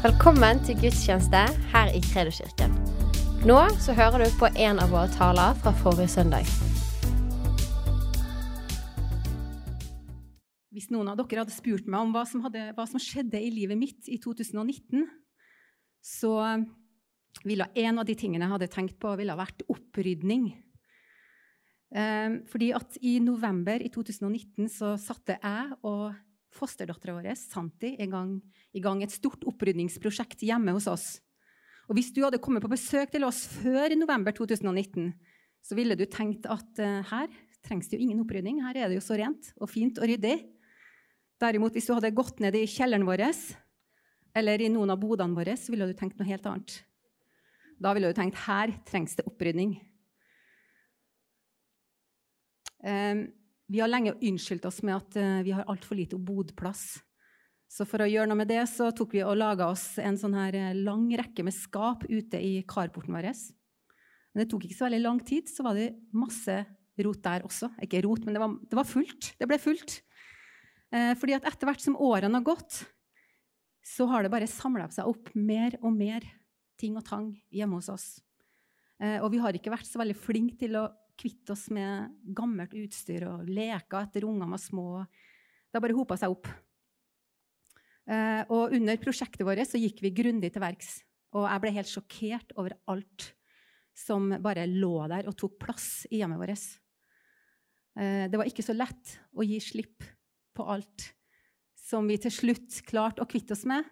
Velkommen 0.00 0.62
til 0.64 0.78
gudstjeneste 0.80 1.40
her 1.74 1.90
i 1.92 1.98
Kredoskirken. 2.00 2.72
Nå 3.44 3.56
så 3.84 3.92
hører 3.92 4.22
du 4.22 4.38
på 4.40 4.48
en 4.48 4.78
av 4.80 4.94
våre 4.94 5.10
taler 5.12 5.58
fra 5.60 5.74
forrige 5.76 6.08
søndag. 6.08 6.48
Hvis 10.72 10.88
noen 10.88 11.10
av 11.12 11.18
dere 11.20 11.42
hadde 11.42 11.52
spurt 11.52 11.84
meg 11.84 12.00
om 12.00 12.14
hva 12.14 12.22
som, 12.24 12.40
hadde, 12.46 12.70
hva 12.78 12.86
som 12.88 13.02
skjedde 13.02 13.42
i 13.44 13.52
livet 13.52 13.76
mitt 13.76 14.08
i 14.08 14.16
2019, 14.24 15.04
så 16.00 16.32
ville 17.44 17.68
en 17.84 18.00
av 18.00 18.08
de 18.08 18.16
tingene 18.16 18.48
jeg 18.48 18.54
hadde 18.54 18.72
tenkt 18.72 18.96
på, 19.04 19.12
ville 19.20 19.36
vært 19.36 19.66
opprydning. 19.68 20.48
Eh, 21.92 22.40
fordi 22.48 22.72
at 22.72 22.96
i 23.04 23.18
november 23.20 23.84
i 23.84 23.92
2019 23.92 24.64
så 24.80 24.96
satte 24.96 25.36
jeg 25.36 25.80
og 25.84 26.16
fosterdattera 26.54 27.16
vår, 27.16 27.32
Santi, 27.38 27.94
i 28.00 28.08
gang, 28.10 28.38
i 28.74 28.82
gang 28.82 29.02
et 29.04 29.14
stort 29.14 29.44
opprydningsprosjekt 29.46 30.42
hjemme 30.46 30.74
hos 30.76 30.88
oss. 30.90 31.08
Og 31.90 31.96
hvis 31.98 32.12
du 32.14 32.22
hadde 32.22 32.40
kommet 32.42 32.62
på 32.62 32.70
besøk 32.70 33.10
til 33.10 33.26
oss 33.26 33.44
før 33.60 33.94
november 33.98 34.34
2019, 34.36 35.10
så 35.66 35.76
ville 35.76 35.96
du 35.98 36.06
tenkt 36.08 36.46
at 36.50 36.82
uh, 36.82 37.00
her 37.10 37.30
trengs 37.66 37.90
det 37.90 37.98
jo 37.98 38.04
ingen 38.06 38.22
opprydning. 38.22 38.62
Her 38.64 38.78
er 38.78 38.90
det 38.90 39.00
jo 39.00 39.04
så 39.04 39.18
rent 39.20 39.50
og 39.60 39.70
fint 39.70 39.98
og 40.00 40.08
ryddig. 40.08 40.36
Derimot, 41.40 41.74
hvis 41.74 41.88
du 41.88 41.94
hadde 41.96 42.14
gått 42.16 42.40
ned 42.42 42.56
i 42.56 42.68
kjelleren 42.68 43.06
vår 43.08 43.26
eller 44.38 44.62
i 44.62 44.70
noen 44.70 44.92
av 44.92 45.00
bodene 45.02 45.34
våre, 45.34 45.56
så 45.58 45.72
ville 45.72 45.88
du 45.90 45.96
tenkt 45.98 46.20
noe 46.20 46.28
helt 46.28 46.46
annet. 46.46 46.76
Da 47.80 47.94
ville 47.96 48.10
du 48.12 48.16
tenkt 48.16 48.38
her 48.44 48.70
trengs 48.86 49.16
det 49.18 49.26
opprydning. 49.26 49.74
Um, 52.80 53.26
vi 53.70 53.80
har 53.82 53.90
lenge 53.90 54.16
unnskyldt 54.18 54.66
oss 54.66 54.80
med 54.86 54.96
at 54.96 55.18
uh, 55.20 55.40
vi 55.46 55.54
har 55.54 55.68
altfor 55.70 55.98
lite 55.98 56.18
bodplass. 56.18 56.98
Så 57.70 57.86
for 57.86 58.02
å 58.02 58.08
gjøre 58.10 58.26
noe 58.26 58.40
med 58.40 58.50
det 58.50 58.64
så 58.66 58.88
tok 58.96 59.14
vi 59.14 59.22
og 59.22 59.38
laga 59.38 59.68
oss 59.70 59.94
en 60.02 60.18
sånn 60.18 60.34
her 60.34 60.56
eh, 60.58 60.74
lang 60.74 61.04
rekke 61.14 61.44
med 61.46 61.54
skap 61.54 62.02
ute 62.10 62.40
i 62.42 62.64
carporten 62.66 63.14
vår. 63.14 63.28
Men 63.30 64.42
det 64.42 64.48
tok 64.50 64.66
ikke 64.66 64.74
så 64.74 64.88
veldig 64.88 65.02
lang 65.04 65.20
tid, 65.22 65.46
så 65.46 65.62
var 65.62 65.78
det 65.78 65.92
masse 66.10 66.56
rot 66.98 67.20
der 67.22 67.46
også. 67.46 67.70
Ikke 67.86 68.02
rot, 68.02 68.26
men 68.26 68.34
det 68.34 68.42
var, 68.42 68.56
det 68.66 68.78
var 68.80 68.88
fullt. 68.90 69.30
Det 69.38 69.46
ble 69.46 69.60
fullt. 69.62 70.00
Eh, 70.90 71.12
fordi 71.18 71.36
at 71.38 71.46
etter 71.46 71.70
hvert 71.70 71.84
som 71.84 71.98
årene 72.02 72.40
har 72.40 72.48
gått, 72.50 72.80
så 73.86 74.08
har 74.10 74.26
det 74.26 74.32
bare 74.34 74.50
samla 74.50 74.88
seg 74.90 75.06
opp 75.06 75.30
mer 75.38 75.78
og 75.80 75.94
mer 75.94 76.26
ting 76.80 76.98
og 76.98 77.06
tang 77.06 77.30
hjemme 77.54 77.78
hos 77.78 77.90
oss. 77.92 78.08
Eh, 78.98 79.18
og 79.22 79.30
vi 79.30 79.40
har 79.42 79.54
ikke 79.54 79.72
vært 79.72 79.88
så 79.88 80.02
veldig 80.02 80.18
flinke 80.18 80.58
til 80.60 80.74
å 80.80 80.88
kvitte 81.20 81.54
oss 81.54 81.68
med 81.74 82.16
gammelt 82.36 82.72
utstyr 82.80 83.26
og 83.28 83.48
leker 83.50 84.00
etter 84.00 84.26
ungene 84.28 84.54
var 84.54 84.62
små. 84.62 84.88
Det 85.68 85.78
har 85.78 85.84
bare 85.84 85.98
hopa 85.98 86.16
seg 86.18 86.32
opp. 86.32 86.48
Eh, 88.10 88.42
og 88.48 88.74
under 88.74 88.98
prosjektet 89.02 89.44
vårt 89.46 89.76
gikk 89.76 90.00
vi 90.02 90.14
grundig 90.16 90.52
til 90.54 90.64
verks. 90.64 91.00
Og 91.36 91.46
jeg 91.46 91.62
ble 91.62 91.74
helt 91.76 91.90
sjokkert 91.90 92.56
over 92.58 92.74
alt 92.90 93.28
som 93.94 94.30
bare 94.42 94.66
lå 94.70 94.94
der 95.10 95.28
og 95.28 95.36
tok 95.38 95.58
plass 95.62 95.88
i 96.10 96.22
hjemmet 96.22 96.40
vårt. 96.40 96.66
Eh, 98.00 98.26
det 98.30 98.40
var 98.40 98.48
ikke 98.48 98.66
så 98.66 98.74
lett 98.74 99.16
å 99.36 99.46
gi 99.46 99.60
slipp 99.62 100.06
på 100.56 100.66
alt 100.66 101.10
som 101.78 102.08
vi 102.10 102.18
til 102.22 102.32
slutt 102.34 102.82
klarte 102.88 103.22
å 103.22 103.28
kvitte 103.30 103.54
oss 103.56 103.66
med. 103.68 103.84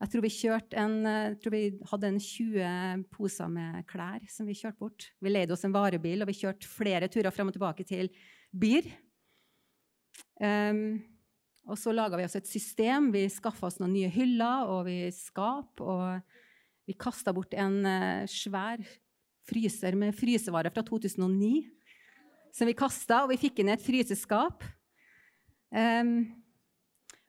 Jeg 0.00 0.12
tror 0.14 0.24
vi, 0.24 0.30
en, 0.80 0.94
eh, 1.04 1.24
jeg 1.28 1.38
tror 1.42 1.52
vi 1.52 1.62
hadde 1.90 2.08
en 2.08 2.20
20 2.24 3.04
poser 3.12 3.50
med 3.52 3.84
klær 3.90 4.24
som 4.32 4.48
vi 4.48 4.56
kjørte 4.56 4.80
bort. 4.80 5.10
Vi 5.20 5.32
leide 5.32 5.52
oss 5.52 5.66
en 5.68 5.74
varebil, 5.74 6.22
og 6.22 6.30
vi 6.30 6.38
kjørte 6.38 6.68
flere 6.68 7.10
turer 7.12 7.34
frem 7.34 7.52
og 7.52 7.56
tilbake 7.56 7.84
til 7.84 8.08
Byr. 8.50 8.88
Um, 10.40 11.02
og 11.68 11.76
så 11.78 11.92
laga 11.92 12.16
vi 12.16 12.24
oss 12.24 12.38
et 12.40 12.48
system. 12.48 13.12
Vi 13.12 13.26
skaffa 13.28 13.68
oss 13.68 13.76
noen 13.78 13.92
nye 13.92 14.08
hyller 14.10 14.72
og 14.72 14.86
vi 14.88 15.04
skap. 15.12 15.84
Og 15.84 16.24
vi 16.88 16.96
kasta 16.96 17.36
bort 17.36 17.52
en 17.52 17.84
uh, 17.84 18.24
svær 18.24 18.80
fryser 19.50 20.00
med 20.00 20.16
frysevarer 20.16 20.72
fra 20.72 20.82
2009 20.86 21.68
som 22.54 22.66
vi 22.66 22.74
kasta, 22.74 23.22
og 23.22 23.30
vi 23.30 23.38
fikk 23.40 23.60
inn 23.62 23.70
et 23.70 23.82
fryseskap. 23.82 24.64
Um, 25.70 26.32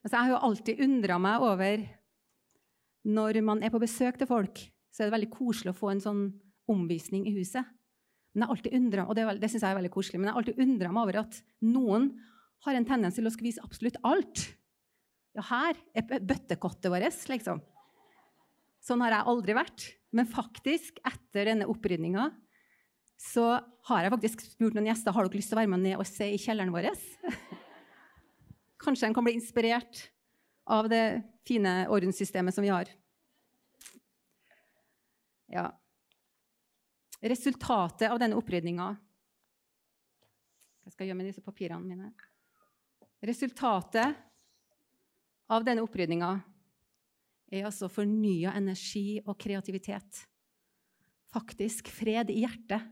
altså 0.02 0.16
jeg 0.16 0.22
har 0.24 0.32
jo 0.32 0.46
alltid 0.48 0.82
undra 0.88 1.20
meg 1.22 1.44
over 1.46 1.84
når 3.08 3.42
man 3.46 3.64
er 3.64 3.74
på 3.74 3.82
besøk 3.82 4.20
til 4.20 4.30
folk, 4.30 4.62
så 4.92 5.04
er 5.04 5.10
det 5.10 5.16
veldig 5.16 5.32
koselig 5.34 5.74
å 5.74 5.78
få 5.78 5.94
en 5.94 6.04
sånn 6.04 6.26
omvisning 6.72 7.26
i 7.30 7.36
huset. 7.36 7.66
Men 8.32 8.46
jeg 8.46 8.56
alltid 8.56 9.00
og 9.04 9.16
det, 9.18 9.26
det 9.42 9.50
synes 9.52 9.64
jeg 9.66 9.72
er 9.72 9.80
veldig 9.80 9.94
koselig, 9.94 10.20
men 10.20 10.30
jeg 10.30 10.36
har 10.36 10.42
alltid 10.42 10.62
undra 10.64 10.92
meg 10.94 11.04
over 11.04 11.20
at 11.24 11.40
noen 11.66 12.12
har 12.66 12.78
en 12.78 12.88
tendens 12.88 13.18
til 13.18 13.28
å 13.28 13.34
skvise 13.34 13.60
vise 13.60 13.66
absolutt 13.66 13.98
alt. 14.08 14.46
Ja, 15.36 15.44
her 15.50 15.80
er 15.98 16.24
bøttekottet 16.28 16.92
vårt, 16.92 17.26
liksom. 17.32 17.62
Sånn 18.82 19.02
har 19.04 19.16
jeg 19.16 19.30
aldri 19.32 19.56
vært. 19.56 19.88
Men 20.16 20.30
faktisk, 20.30 21.00
etter 21.08 21.48
denne 21.48 21.68
opprydninga, 21.72 22.30
så 23.22 23.46
har 23.90 24.06
jeg 24.06 24.14
faktisk 24.16 24.44
spurt 24.46 24.76
noen 24.76 24.90
gjester 24.90 25.14
har 25.14 25.28
dere 25.28 25.40
lyst 25.40 25.52
til 25.52 25.58
å 25.58 25.62
være 25.62 25.72
med 25.72 25.84
ned 25.86 26.00
og 26.02 26.08
se 26.10 26.28
i 26.34 26.40
kjelleren 26.42 26.74
vår. 26.74 26.90
Kanskje 28.84 29.10
en 29.10 29.16
kan 29.16 29.26
bli 29.26 29.36
inspirert 29.38 30.08
av 30.72 30.88
det 30.90 31.22
fine 31.48 31.88
ordenssystemet 31.92 32.56
som 32.56 32.64
vi 32.66 32.72
har. 32.72 32.90
Ja. 35.52 35.68
Resultatet 37.22 38.08
av 38.10 38.20
denne 38.22 38.38
opprydninga 38.40 38.96
Jeg 40.82 40.96
skal 40.96 41.08
gjøre 41.08 41.18
med 41.20 41.28
disse 41.30 41.44
papirene 41.46 41.86
mine. 41.86 42.08
Resultatet 43.22 44.16
av 45.52 45.64
denne 45.64 45.84
opprydninga 45.86 46.32
er 47.52 47.68
altså 47.68 47.90
fornya 47.92 48.56
energi 48.58 49.20
og 49.22 49.38
kreativitet. 49.40 50.24
Faktisk 51.32 51.92
fred 51.94 52.32
i 52.34 52.42
hjertet. 52.42 52.88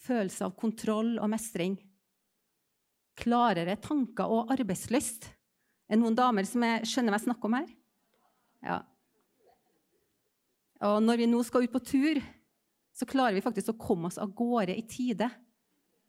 Følelse 0.00 0.48
av 0.48 0.56
kontroll 0.58 1.14
og 1.20 1.30
mestring. 1.30 1.78
Klarere 3.20 3.78
tanker 3.80 4.32
og 4.32 4.50
arbeidslyst. 4.52 5.30
Er 5.90 5.98
det 5.98 6.04
noen 6.04 6.14
damer 6.14 6.46
som 6.46 6.62
er, 6.62 6.84
skjønner 6.86 7.10
hva 7.10 7.18
jeg 7.18 7.26
snakker 7.26 7.48
om 7.48 7.54
her? 7.58 7.70
Ja. 8.62 8.76
Og 10.86 11.00
når 11.02 11.18
vi 11.18 11.26
nå 11.26 11.40
skal 11.42 11.66
ut 11.66 11.72
på 11.74 11.82
tur, 11.82 12.20
så 12.94 13.08
klarer 13.10 13.34
vi 13.34 13.42
faktisk 13.42 13.72
å 13.72 13.80
komme 13.80 14.06
oss 14.06 14.20
av 14.22 14.30
gårde 14.38 14.76
i 14.78 14.84
tide. 14.86 15.26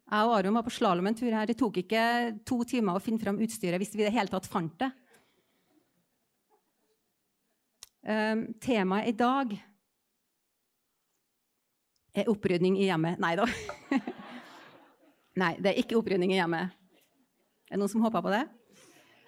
Jeg 0.06 0.28
og 0.28 0.36
Aron 0.36 0.54
var 0.54 0.66
på 0.68 0.74
slalåm 0.76 1.10
en 1.10 1.18
tur 1.18 1.34
her. 1.34 1.50
Det 1.50 1.58
tok 1.58 1.82
ikke 1.82 2.04
to 2.46 2.60
timer 2.68 2.94
å 2.94 3.02
finne 3.02 3.18
fram 3.18 3.42
utstyret 3.42 3.82
hvis 3.82 3.96
vi 3.96 4.04
i 4.04 4.06
det 4.06 4.14
hele 4.14 4.30
tatt 4.30 4.46
fant 4.46 4.78
det. 4.78 4.92
Um, 8.06 8.46
temaet 8.62 9.10
i 9.10 9.18
dag 9.18 9.50
er 12.22 12.30
opprydning 12.30 12.78
i 12.78 12.86
hjemmet. 12.86 13.18
Nei 13.22 13.34
da. 13.38 13.50
Nei, 15.42 15.54
det 15.58 15.72
er 15.72 15.82
ikke 15.82 15.98
opprydning 15.98 16.34
i 16.34 16.38
hjemmet. 16.38 16.70
Er 17.66 17.74
det 17.74 17.82
noen 17.82 17.90
som 17.90 18.06
håper 18.06 18.22
på 18.22 18.34
det? 18.34 18.44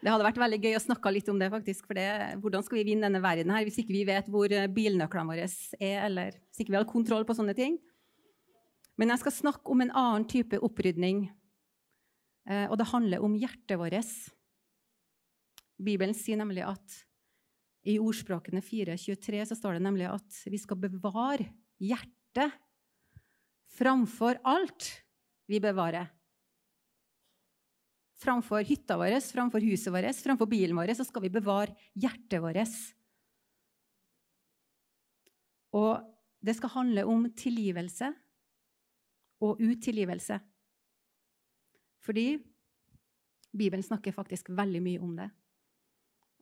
Det 0.04 0.12
hadde 0.12 0.24
vært 0.26 0.36
veldig 0.42 0.58
gøy 0.60 0.74
å 0.76 0.82
snakke 0.84 1.10
litt 1.14 1.28
om 1.32 1.38
det, 1.40 1.46
faktisk. 1.48 1.86
For 1.88 1.96
det, 1.96 2.08
hvordan 2.42 2.64
skal 2.66 2.76
vi 2.76 2.84
vinne 2.90 3.06
denne 3.06 3.22
verden 3.24 3.52
her 3.54 3.64
hvis 3.64 3.78
ikke 3.80 3.94
vi 3.94 4.02
vet 4.04 4.26
hvor 4.28 4.52
eh, 4.52 4.68
bilnøklene 4.68 5.30
våre 5.30 5.46
er, 5.48 6.02
eller 6.04 6.34
hvis 6.36 6.60
ikke 6.60 6.74
vi 6.74 6.76
har 6.76 6.90
kontroll 6.90 7.24
på 7.24 7.36
sånne 7.38 7.54
ting? 7.56 7.78
Men 9.00 9.14
jeg 9.14 9.22
skal 9.22 9.34
snakke 9.38 9.72
om 9.72 9.80
en 9.80 9.94
annen 9.96 10.26
type 10.28 10.60
opprydning, 10.60 11.24
eh, 12.50 12.66
og 12.68 12.76
det 12.78 12.90
handler 12.92 13.24
om 13.24 13.38
hjertet 13.40 13.80
vårt. 13.80 14.12
Bibelen 15.80 16.12
sier 16.14 16.36
nemlig 16.38 16.66
at 16.68 17.00
i 17.88 17.96
ordspråkene 18.00 18.60
4.23 18.64 19.40
så 19.48 19.56
står 19.56 19.78
det 19.78 19.86
nemlig 19.88 20.10
at 20.12 20.42
vi 20.52 20.60
skal 20.60 20.78
bevare 20.84 21.48
hjertet 21.80 22.52
framfor 23.74 24.36
alt 24.44 24.92
vi 25.48 25.64
bevarer 25.64 26.12
framfor 28.24 28.64
hytta 28.66 28.96
vår, 29.00 29.18
framfor 29.20 29.64
huset 29.64 29.92
vårt, 29.92 30.16
framfor 30.24 30.48
bilen 30.50 30.76
vår, 30.78 30.94
så 30.96 31.06
skal 31.06 31.26
vi 31.26 31.32
bevare 31.32 31.74
hjertet 31.92 32.42
vårt. 32.42 32.74
Og 35.74 35.92
det 36.44 36.56
skal 36.58 36.74
handle 36.74 37.06
om 37.10 37.26
tilgivelse 37.36 38.10
og 39.44 39.60
utilgivelse. 39.60 40.38
Fordi 42.04 42.26
Bibelen 43.54 43.84
snakker 43.86 44.14
faktisk 44.14 44.50
veldig 44.50 44.82
mye 44.82 45.02
om 45.02 45.16
det. 45.16 45.30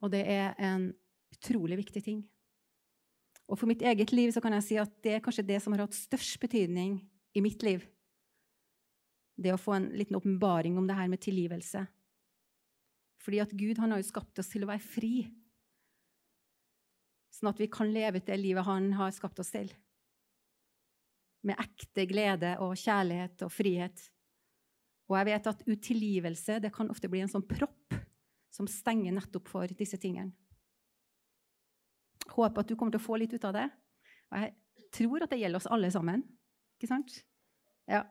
Og 0.03 0.11
det 0.13 0.23
er 0.27 0.55
en 0.59 0.91
utrolig 1.33 1.79
viktig 1.79 2.03
ting. 2.05 2.23
Og 3.49 3.59
for 3.59 3.69
mitt 3.69 3.83
eget 3.85 4.13
liv 4.15 4.33
så 4.33 4.41
kan 4.43 4.55
jeg 4.57 4.67
si 4.67 4.79
at 4.81 4.93
det 5.05 5.17
er 5.17 5.25
kanskje 5.25 5.47
det 5.47 5.61
som 5.63 5.75
har 5.75 5.85
hatt 5.85 5.97
størst 5.97 6.41
betydning 6.41 7.01
i 7.37 7.43
mitt 7.45 7.63
liv 7.67 7.85
det 9.37 9.55
å 9.55 9.61
få 9.61 9.77
en 9.77 9.91
liten 9.97 10.17
åpenbaring 10.19 10.77
om 10.79 10.87
det 10.89 10.97
her 10.97 11.11
med 11.11 11.23
tilgivelse. 11.23 11.85
Fordi 13.23 13.41
at 13.43 13.55
Gud 13.55 13.79
han 13.79 13.95
har 13.95 14.03
jo 14.03 14.09
skapt 14.09 14.41
oss 14.43 14.51
til 14.53 14.65
å 14.65 14.71
være 14.71 14.83
fri, 14.83 15.15
sånn 17.33 17.53
at 17.53 17.61
vi 17.63 17.71
kan 17.73 17.91
leve 17.91 18.21
ut 18.21 18.29
det 18.29 18.39
livet 18.39 18.67
han 18.67 18.91
har 18.99 19.15
skapt 19.15 19.41
oss 19.43 19.53
til. 19.55 19.71
Med 21.47 21.59
ekte 21.59 22.05
glede 22.07 22.55
og 22.63 22.77
kjærlighet 22.79 23.47
og 23.47 23.51
frihet. 23.51 24.03
Og 25.11 25.17
jeg 25.19 25.29
vet 25.31 25.49
at 25.51 25.65
utilgivelse 25.67 26.59
det 26.63 26.71
kan 26.75 26.91
ofte 26.93 27.11
bli 27.11 27.23
en 27.25 27.33
sånn 27.33 27.47
propp 27.49 27.97
som 28.53 28.69
stenger 28.69 29.15
nettopp 29.17 29.49
for 29.51 29.71
disse 29.79 29.99
tingene. 29.99 30.35
Håper 32.33 32.63
at 32.63 32.71
du 32.71 32.77
kommer 32.77 32.95
til 32.95 33.03
å 33.03 33.07
få 33.07 33.19
litt 33.19 33.33
ut 33.35 33.47
av 33.49 33.57
det. 33.57 33.67
Og 34.31 34.39
jeg 34.39 34.91
tror 34.95 35.25
at 35.25 35.33
det 35.33 35.41
gjelder 35.41 35.61
oss 35.61 35.71
alle 35.73 35.91
sammen. 35.93 36.23
Ikke 36.79 36.91
sant? 36.93 37.17
Ja. 37.91 38.05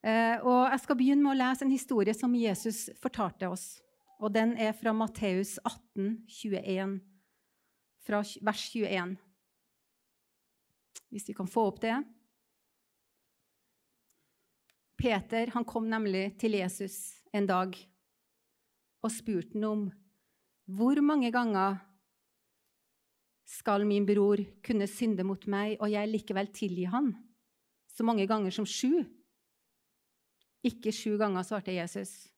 Eh, 0.00 0.40
og 0.40 0.70
jeg 0.72 0.80
skal 0.80 0.96
begynne 0.96 1.24
med 1.24 1.34
å 1.34 1.40
lese 1.42 1.66
en 1.66 1.72
historie 1.72 2.14
som 2.16 2.36
Jesus 2.36 2.88
fortalte 3.02 3.50
oss. 3.52 3.66
Og 4.20 4.32
den 4.32 4.54
er 4.60 4.72
fra 4.76 4.92
Matteus 4.96 5.58
18, 5.64 6.24
21, 6.28 6.96
fra 8.04 8.22
vers 8.48 8.64
21. 8.72 9.14
Hvis 11.10 11.28
vi 11.28 11.36
kan 11.36 11.48
få 11.50 11.66
opp 11.68 11.80
det. 11.84 11.98
Peter 15.00 15.52
han 15.54 15.64
kom 15.64 15.88
nemlig 15.88 16.34
til 16.40 16.58
Jesus 16.58 16.96
en 17.32 17.46
dag 17.48 17.76
og 19.00 19.12
spurte 19.12 19.56
ham 19.56 19.70
om 19.70 19.86
hvor 20.70 21.00
mange 21.02 21.32
ganger 21.34 21.80
skal 23.48 23.82
min 23.88 24.04
bror 24.06 24.38
kunne 24.62 24.86
synde 24.86 25.24
mot 25.26 25.42
meg, 25.50 25.80
og 25.80 25.90
jeg 25.90 26.10
likevel 26.12 26.52
tilgi 26.54 26.84
han? 26.86 27.10
Så 27.90 28.06
mange 28.06 28.28
ganger 28.30 28.54
som 28.54 28.68
sju? 28.68 29.02
Ikke 30.66 30.92
sju 30.92 31.16
ganger, 31.20 31.44
svarte 31.46 31.72
Jesus, 31.72 32.28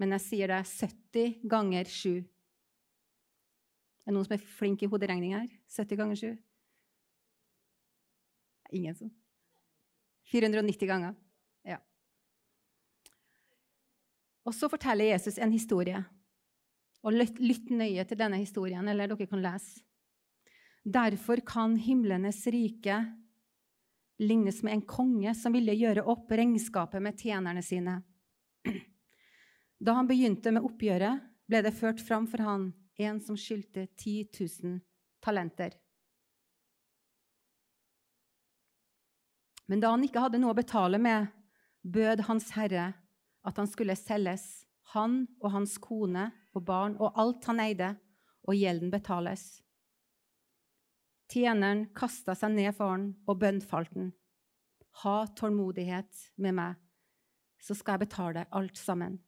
men 0.00 0.14
jeg 0.16 0.24
sier 0.24 0.52
det 0.52 0.62
70 0.64 1.42
ganger 1.50 1.88
sju. 1.92 2.20
Er 4.00 4.08
det 4.08 4.16
noen 4.16 4.26
som 4.26 4.36
er 4.38 4.46
flink 4.58 4.82
i 4.82 4.88
hoderegning 4.88 5.34
her? 5.36 5.50
70 5.68 6.00
ganger 6.00 6.20
sju? 6.20 6.30
Ingen 8.72 8.96
som 8.96 9.10
490 10.30 10.88
ganger. 10.88 11.14
Ja. 11.66 11.80
Og 14.46 14.54
så 14.54 14.70
forteller 14.70 15.10
Jesus 15.10 15.38
en 15.42 15.52
historie. 15.52 16.00
Og 17.02 17.16
lytt 17.16 17.70
nøye 17.72 18.04
til 18.06 18.18
denne 18.20 18.38
historien, 18.40 18.88
eller 18.88 19.10
dere 19.10 19.28
kan 19.28 19.42
lese. 19.42 19.82
Derfor 20.84 21.42
kan 21.44 21.74
himlenes 21.76 22.46
rike 22.48 22.96
lignes 24.20 24.62
med 24.62 24.72
en 24.72 24.82
konge 24.86 25.34
som 25.34 25.54
ville 25.56 25.74
gjøre 25.74 26.04
opp 26.04 26.30
regnskapet 26.32 27.02
med 27.02 27.18
tjenerne 27.18 27.62
sine. 27.64 28.00
Da 29.80 29.94
han 29.96 30.08
begynte 30.08 30.52
med 30.52 30.66
oppgjøret, 30.68 31.22
ble 31.48 31.62
det 31.64 31.72
ført 31.72 32.02
fram 32.04 32.26
for 32.28 32.44
han 32.44 32.66
en 33.00 33.20
som 33.24 33.36
skyldte 33.38 33.86
10 33.96 34.26
000 34.36 34.74
talenter. 35.24 35.72
Men 39.70 39.80
da 39.80 39.94
han 39.94 40.04
ikke 40.04 40.20
hadde 40.20 40.40
noe 40.42 40.52
å 40.52 40.58
betale 40.58 41.00
med, 41.00 41.30
bød 41.80 42.26
Hans 42.28 42.50
Herre 42.52 42.90
at 43.46 43.56
han 43.56 43.70
skulle 43.70 43.96
selges, 43.96 44.66
han 44.92 45.22
og 45.40 45.52
hans 45.54 45.78
kone 45.80 46.26
og 46.52 46.64
barn 46.66 46.96
og 47.00 47.16
alt 47.16 47.46
han 47.48 47.62
eide, 47.62 47.94
og 48.44 48.56
gjelden 48.58 48.90
betales. 48.92 49.60
Tjeneren 51.30 51.86
kasta 51.94 52.34
seg 52.34 52.56
ned 52.56 52.74
for 52.74 52.90
han 52.94 53.10
og 53.30 53.38
bønnfalt 53.42 53.92
han. 53.94 54.10
Ha 55.04 55.16
tålmodighet 55.38 56.24
med 56.42 56.56
meg, 56.58 56.78
så 57.62 57.76
skal 57.78 57.96
jeg 57.96 58.08
betale 58.08 58.46
alt 58.56 58.78
sammen. 58.78 59.20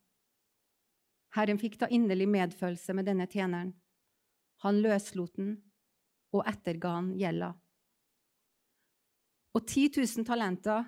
Herren 1.36 1.60
fikk 1.60 1.78
da 1.80 1.88
inderlig 1.88 2.26
medfølelse 2.28 2.96
med 2.96 3.06
denne 3.08 3.28
tjeneren. 3.30 3.70
Han 4.66 4.80
løslot 4.82 5.38
den 5.38 5.54
og 6.32 6.44
etterga 6.48 6.96
han 6.98 7.12
gjelda. 7.18 7.52
Og 9.52 9.64
10 9.66 10.00
000 10.00 10.26
talenter 10.26 10.84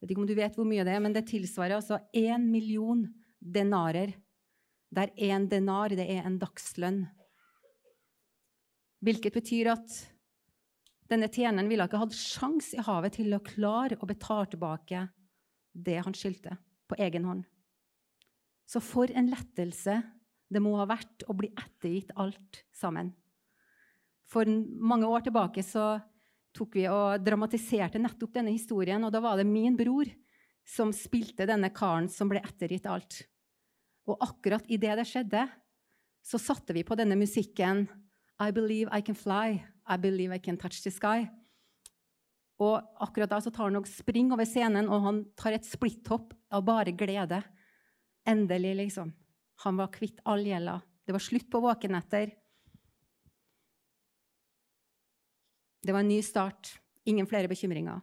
vet 0.00 0.12
ikke 0.12 0.22
om 0.22 0.28
du 0.28 0.36
vet 0.38 0.56
hvor 0.56 0.68
mye 0.68 0.84
det 0.86 0.94
er, 0.94 1.02
men 1.04 1.14
det 1.14 1.26
tilsvarer 1.28 1.78
altså 1.78 2.00
én 2.16 2.46
million 2.48 3.04
denarer. 3.38 4.14
Der 4.94 5.12
én 5.16 5.48
denar 5.50 5.92
det 5.92 6.06
er 6.06 6.24
en 6.24 6.38
dagslønn. 6.40 7.02
Hvilket 9.04 9.36
betyr 9.36 9.70
at 9.76 9.94
denne 11.08 11.28
tjeneren 11.32 11.70
ville 11.70 11.86
ikke 11.86 12.00
hatt 12.02 12.16
sjans 12.16 12.72
i 12.76 12.82
havet 12.84 13.16
til 13.16 13.32
å 13.32 13.44
klare 13.44 13.96
å 14.00 14.08
betale 14.08 14.50
tilbake 14.52 15.06
det 15.72 16.00
han 16.04 16.16
skyldte, 16.16 16.56
på 16.88 16.98
egen 17.00 17.24
hånd. 17.28 17.46
Så 18.68 18.82
for 18.84 19.08
en 19.14 19.30
lettelse 19.30 19.96
det 20.48 20.60
må 20.64 20.74
ha 20.80 20.86
vært 20.88 21.24
å 21.28 21.36
bli 21.36 21.50
ettergitt 21.52 22.12
alt 22.16 22.62
sammen. 22.74 23.12
For 24.28 24.48
mange 24.48 25.08
år 25.08 25.24
tilbake 25.24 25.64
så 25.64 25.96
tok 26.56 26.76
vi 26.76 26.84
og 26.90 27.22
dramatiserte 27.24 28.00
nettopp 28.00 28.34
denne 28.34 28.52
historien, 28.52 29.04
og 29.04 29.12
da 29.14 29.22
var 29.24 29.38
det 29.38 29.46
min 29.48 29.76
bror 29.78 30.08
som 30.68 30.92
spilte 30.92 31.46
denne 31.48 31.70
karen 31.72 32.10
som 32.12 32.28
ble 32.28 32.42
ettergitt 32.44 32.88
alt. 32.90 33.22
Og 34.08 34.20
akkurat 34.24 34.68
idet 34.68 34.98
det 35.00 35.06
skjedde, 35.08 35.46
så 36.24 36.40
satte 36.40 36.74
vi 36.76 36.84
på 36.84 36.96
denne 36.98 37.16
musikken 37.16 37.86
I 38.38 38.50
believe 38.50 38.88
I 38.92 39.00
can 39.02 39.14
fly. 39.14 39.64
I 39.86 39.96
believe 39.96 40.34
I 40.34 40.38
can 40.38 40.56
touch 40.56 40.82
the 40.82 40.90
sky. 40.90 41.28
Og 42.58 42.82
akkurat 43.00 43.30
da 43.30 43.38
så 43.42 43.52
tar 43.54 43.70
han 43.70 43.78
og 43.78 43.86
springer 43.86 44.34
over 44.34 44.46
scenen, 44.48 44.88
og 44.90 45.02
han 45.04 45.22
tar 45.38 45.54
et 45.54 45.66
splitthopp 45.66 46.34
av 46.50 46.64
bare 46.66 46.94
glede. 46.94 47.40
Endelig, 48.26 48.74
liksom. 48.82 49.12
Han 49.64 49.78
var 49.78 49.92
kvitt 49.94 50.20
all 50.26 50.42
gjelda. 50.46 50.80
Det 51.06 51.14
var 51.14 51.22
slutt 51.22 51.48
på 51.50 51.62
våkenetter. 51.62 52.34
Det 55.82 55.94
var 55.94 56.02
en 56.02 56.10
ny 56.10 56.18
start. 56.22 56.74
Ingen 57.08 57.26
flere 57.30 57.48
bekymringer. 57.48 58.02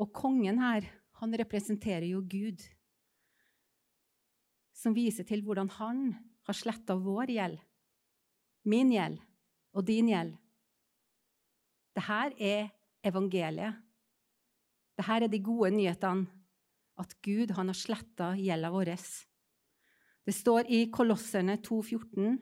Og 0.00 0.12
kongen 0.16 0.60
her, 0.62 0.86
han 1.20 1.36
representerer 1.36 2.06
jo 2.08 2.22
Gud, 2.24 2.62
som 4.72 4.94
viser 4.96 5.26
til 5.28 5.42
hvordan 5.44 5.68
han 5.76 6.06
har 6.48 6.56
sletta 6.56 6.96
vår 6.96 7.32
gjeld, 7.34 7.58
min 8.68 8.92
gjeld 8.92 9.20
og 9.76 9.86
din 9.86 10.10
gjeld. 10.10 10.34
Dette 11.96 12.20
er 12.38 12.68
evangeliet. 13.06 13.80
Dette 14.98 15.16
er 15.16 15.28
de 15.30 15.40
gode 15.42 15.72
nyhetene, 15.74 16.28
at 17.00 17.14
Gud 17.24 17.54
han 17.56 17.70
har 17.72 17.78
sletta 17.78 18.34
gjelda 18.36 18.70
vår. 18.74 18.92
Det 20.26 20.34
står 20.36 20.68
i 20.68 20.84
Kolosserne 20.92 21.56
2,14 21.64 22.36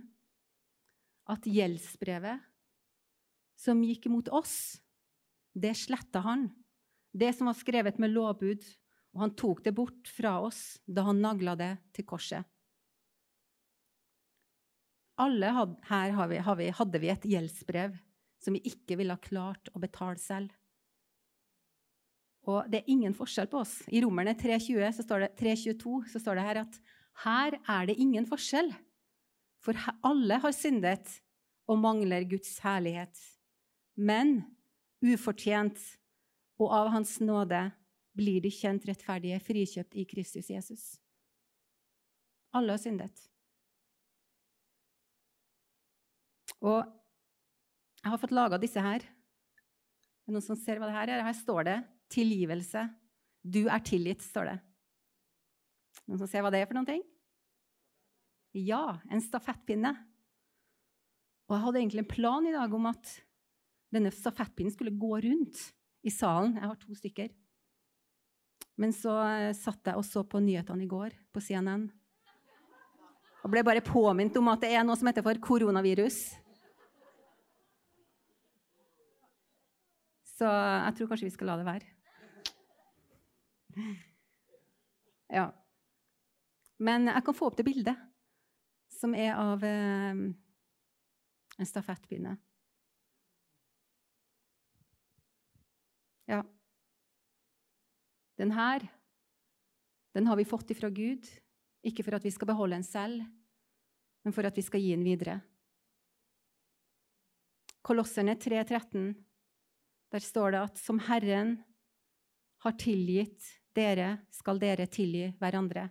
at 1.31 1.47
gjeldsbrevet 1.47 2.43
som 3.59 3.83
gikk 3.85 4.09
mot 4.11 4.29
oss, 4.35 4.79
det 5.55 5.75
sletta 5.79 6.23
han. 6.25 6.49
Det 7.11 7.33
som 7.35 7.49
var 7.51 7.57
skrevet 7.59 7.99
med 7.99 8.13
lovbud, 8.13 8.63
og 9.15 9.23
han 9.25 9.35
tok 9.39 9.65
det 9.65 9.75
bort 9.75 10.11
fra 10.13 10.37
oss 10.45 10.79
da 10.87 11.07
han 11.09 11.23
nagla 11.23 11.57
det 11.59 11.73
til 11.97 12.07
korset. 12.07 12.47
Alle 15.19 15.51
had, 15.55 15.75
her 15.89 16.15
har 16.15 16.31
vi, 16.31 16.39
har 16.47 16.59
vi, 16.59 16.69
hadde 16.79 17.01
vi 17.03 17.11
et 17.13 17.27
gjeldsbrev 17.27 17.97
som 18.39 18.55
vi 18.55 18.63
ikke 18.71 18.99
ville 19.01 19.17
ha 19.17 19.23
klart 19.23 19.71
å 19.75 19.83
betale 19.83 20.21
selv. 20.23 20.53
Og 22.49 22.69
det 22.71 22.81
er 22.81 22.93
ingen 22.93 23.17
forskjell 23.17 23.49
på 23.51 23.61
oss. 23.61 23.81
I 23.91 24.01
Romerne 24.05 24.37
3.20 24.39 24.95
så 24.97 25.05
står 25.05 25.25
det, 25.27 25.33
3.22 25.41 25.97
så 26.13 26.23
står 26.23 26.39
det 26.39 26.45
her 26.47 26.61
at 26.63 26.79
her 27.25 27.59
er 27.59 27.89
det 27.91 27.99
ingen 27.99 28.29
forskjell, 28.29 28.71
for 29.59 29.75
alle 30.07 30.39
har 30.39 30.55
syndet 30.55 31.19
og 31.69 31.83
mangler 31.83 32.25
Guds 32.31 32.55
herlighet 32.63 33.19
men 33.99 34.45
ufortjent, 35.03 35.79
og 36.59 36.71
av 36.75 36.93
Hans 36.95 37.19
nåde 37.23 37.69
blir 38.19 38.43
de 38.43 38.51
kjent 38.51 38.87
rettferdige, 38.87 39.39
frikjøpt 39.43 39.99
i 39.99 40.05
Kristus 40.11 40.51
Jesus. 40.51 40.85
Alle 42.55 42.75
har 42.75 42.83
syndet. 42.83 43.27
Og 46.65 46.81
jeg 48.03 48.13
har 48.13 48.21
fått 48.21 48.35
laga 48.35 48.59
disse 48.61 48.83
her. 48.83 49.03
Er 49.03 50.29
det 50.29 50.35
noen 50.35 50.45
som 50.45 50.59
ser 50.59 50.81
hva 50.81 50.89
det 50.89 50.97
her 50.97 51.13
er? 51.13 51.27
Her 51.27 51.37
står 51.37 51.65
det 51.69 51.79
'tilgivelse'. 52.11 52.89
Du 53.45 53.69
er 53.69 53.81
tilgitt, 53.81 54.23
står 54.23 54.45
det. 54.45 54.59
Noen 56.09 56.19
som 56.19 56.29
ser 56.29 56.43
hva 56.43 56.51
det 56.51 56.63
er 56.63 56.67
for 56.67 56.75
noen 56.75 56.89
ting? 56.89 57.03
Ja, 58.57 58.99
en 59.11 59.21
stafettpinne. 59.21 59.93
Og 61.49 61.57
jeg 61.57 61.65
hadde 61.65 61.81
egentlig 61.81 62.05
en 62.05 62.15
plan 62.15 62.47
i 62.47 62.53
dag 62.53 62.75
om 62.75 62.87
at 62.91 63.13
denne 63.93 64.13
stafettpinnen 64.13 64.73
skulle 64.73 64.93
gå 64.93 65.21
rundt 65.25 65.61
i 66.05 66.11
salen. 66.13 66.57
Jeg 66.57 66.69
har 66.69 66.81
to 66.81 66.97
stykker. 66.97 67.31
Men 68.79 68.93
så 68.95 69.15
eh, 69.27 69.55
satt 69.57 69.89
jeg 69.91 69.99
og 69.99 70.05
så 70.07 70.23
på 70.29 70.41
nyhetene 70.45 70.85
i 70.85 70.91
går 70.91 71.17
på 71.35 71.43
CNN. 71.43 71.89
Og 73.43 73.53
ble 73.53 73.65
bare 73.67 73.85
påminnet 73.85 74.37
om 74.39 74.51
at 74.53 74.63
det 74.65 74.75
er 74.75 74.85
noe 74.87 74.99
som 74.99 75.09
heter 75.09 75.25
for 75.25 75.41
koronavirus. 75.43 76.19
Så 80.39 80.47
jeg 80.47 80.95
tror 80.95 81.09
kanskje 81.11 81.27
vi 81.27 81.35
skal 81.35 81.51
la 81.51 81.57
det 81.59 81.67
være. 81.67 81.95
Ja. 85.35 85.49
Men 86.79 87.11
jeg 87.11 87.25
kan 87.27 87.37
få 87.37 87.49
opp 87.51 87.57
det 87.59 87.67
bildet, 87.67 87.99
som 88.95 89.17
er 89.19 89.35
av 89.35 89.65
eh, 89.67 90.21
en 91.59 91.69
stafettpinne. 91.69 92.37
Ja. 96.31 96.45
Den 98.39 98.55
her, 98.55 98.87
den 100.15 100.31
har 100.31 100.39
vi 100.39 100.47
fått 100.47 100.71
ifra 100.71 100.91
Gud, 100.95 101.27
ikke 101.83 102.05
for 102.07 102.15
at 102.15 102.27
vi 102.27 102.31
skal 102.35 102.53
beholde 102.53 102.79
en 102.79 102.87
selv, 102.87 103.25
men 104.23 104.35
for 104.37 104.47
at 104.47 104.55
vi 104.55 104.63
skal 104.63 104.83
gi 104.85 104.95
den 104.95 105.07
videre. 105.07 105.41
Kolosserne 107.83 108.37
3,13, 108.39 109.17
der 110.13 110.25
står 110.25 110.55
det 110.55 110.65
at 110.71 110.81
som 110.81 111.01
Herren 111.09 111.57
har 112.65 112.75
tilgitt 112.81 113.45
dere, 113.77 114.19
skal 114.35 114.59
dere 114.61 114.89
tilgi 114.91 115.29
hverandre. 115.39 115.89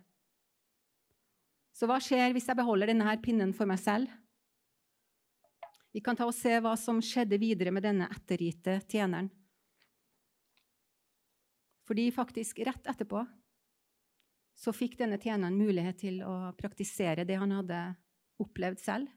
Så 1.72 1.86
hva 1.86 2.00
skjer 2.02 2.34
hvis 2.34 2.48
jeg 2.50 2.58
beholder 2.58 2.90
denne 2.90 3.06
her 3.06 3.20
pinnen 3.22 3.54
for 3.54 3.70
meg 3.70 3.78
selv? 3.80 4.10
Vi 5.94 6.02
kan 6.04 6.18
ta 6.18 6.26
og 6.28 6.36
se 6.36 6.58
hva 6.60 6.74
som 6.78 7.00
skjedde 7.02 7.38
videre 7.40 7.72
med 7.74 7.86
denne 7.86 8.08
ettergitte 8.12 8.80
tjeneren. 8.90 9.30
Fordi 11.88 12.10
faktisk 12.12 12.58
rett 12.66 12.90
etterpå 12.90 13.22
så 14.58 14.74
fikk 14.74 14.98
denne 14.98 15.20
tjeneren 15.22 15.56
mulighet 15.56 16.00
til 16.02 16.18
å 16.26 16.50
praktisere 16.58 17.24
det 17.24 17.38
han 17.40 17.54
hadde 17.54 17.78
opplevd 18.42 18.82
selv. 18.82 19.08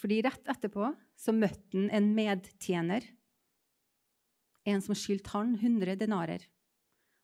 Fordi 0.00 0.20
rett 0.24 0.48
etterpå 0.54 0.88
så 1.18 1.34
møtte 1.34 1.76
han 1.76 1.90
en 1.94 2.08
medtjener, 2.16 3.04
en 4.64 4.82
som 4.82 4.96
skyldte 4.96 5.32
han 5.34 5.54
100 5.54 5.96
denarer. 6.00 6.44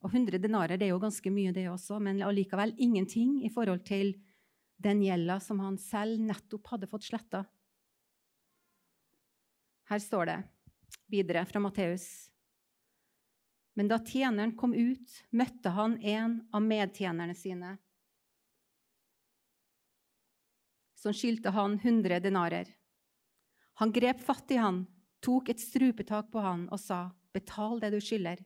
Og 0.00 0.12
100 0.14 0.40
denarer 0.40 0.80
det 0.80 0.88
er 0.88 0.94
jo 0.94 1.02
ganske 1.02 1.32
mye, 1.32 1.52
det 1.52 1.66
også, 1.68 1.99
men 2.00 2.23
allikevel 2.25 2.73
ingenting 2.80 3.40
i 3.44 3.52
forhold 3.52 3.85
til 3.88 4.14
den 4.80 5.02
gjelda 5.04 5.37
som 5.44 5.61
han 5.61 5.76
selv 5.80 6.20
nettopp 6.25 6.73
hadde 6.73 6.88
fått 6.88 7.09
sletta. 7.11 7.44
Her 9.90 10.00
står 10.00 10.30
det 10.30 10.38
videre 11.11 11.44
fra 11.44 11.61
Matteus. 11.61 12.06
Men 13.76 13.90
da 13.90 13.99
tjeneren 14.04 14.56
kom 14.56 14.73
ut, 14.75 15.12
møtte 15.30 15.73
han 15.75 15.99
en 16.00 16.40
av 16.52 16.64
medtjenerne 16.64 17.37
sine, 17.37 17.76
som 21.00 21.14
skyldte 21.16 21.52
han 21.56 21.78
100 21.78 22.20
denarer. 22.20 22.68
Han 23.80 23.92
grep 23.92 24.20
fatt 24.20 24.50
i 24.52 24.59
han, 24.61 24.82
tok 25.25 25.49
et 25.49 25.62
strupetak 25.62 26.28
på 26.32 26.42
han 26.44 26.66
og 26.68 26.80
sa, 26.80 27.06
'Betal 27.33 27.81
det 27.81 27.93
du 27.95 28.01
skylder.' 28.01 28.45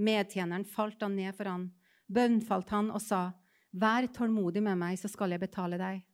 Medtjeneren 0.00 0.64
falt 0.64 1.02
han 1.02 1.16
ned 1.16 1.34
for 1.36 1.50
han, 1.50 1.70
bønnfalt 2.08 2.70
han 2.70 2.90
og 2.90 3.02
sa, 3.02 3.32
'Vær 3.72 4.08
tålmodig 4.14 4.62
med 4.62 4.78
meg, 4.78 4.98
så 4.98 5.08
skal 5.08 5.30
jeg 5.30 5.40
betale 5.40 5.78
deg.' 5.78 6.04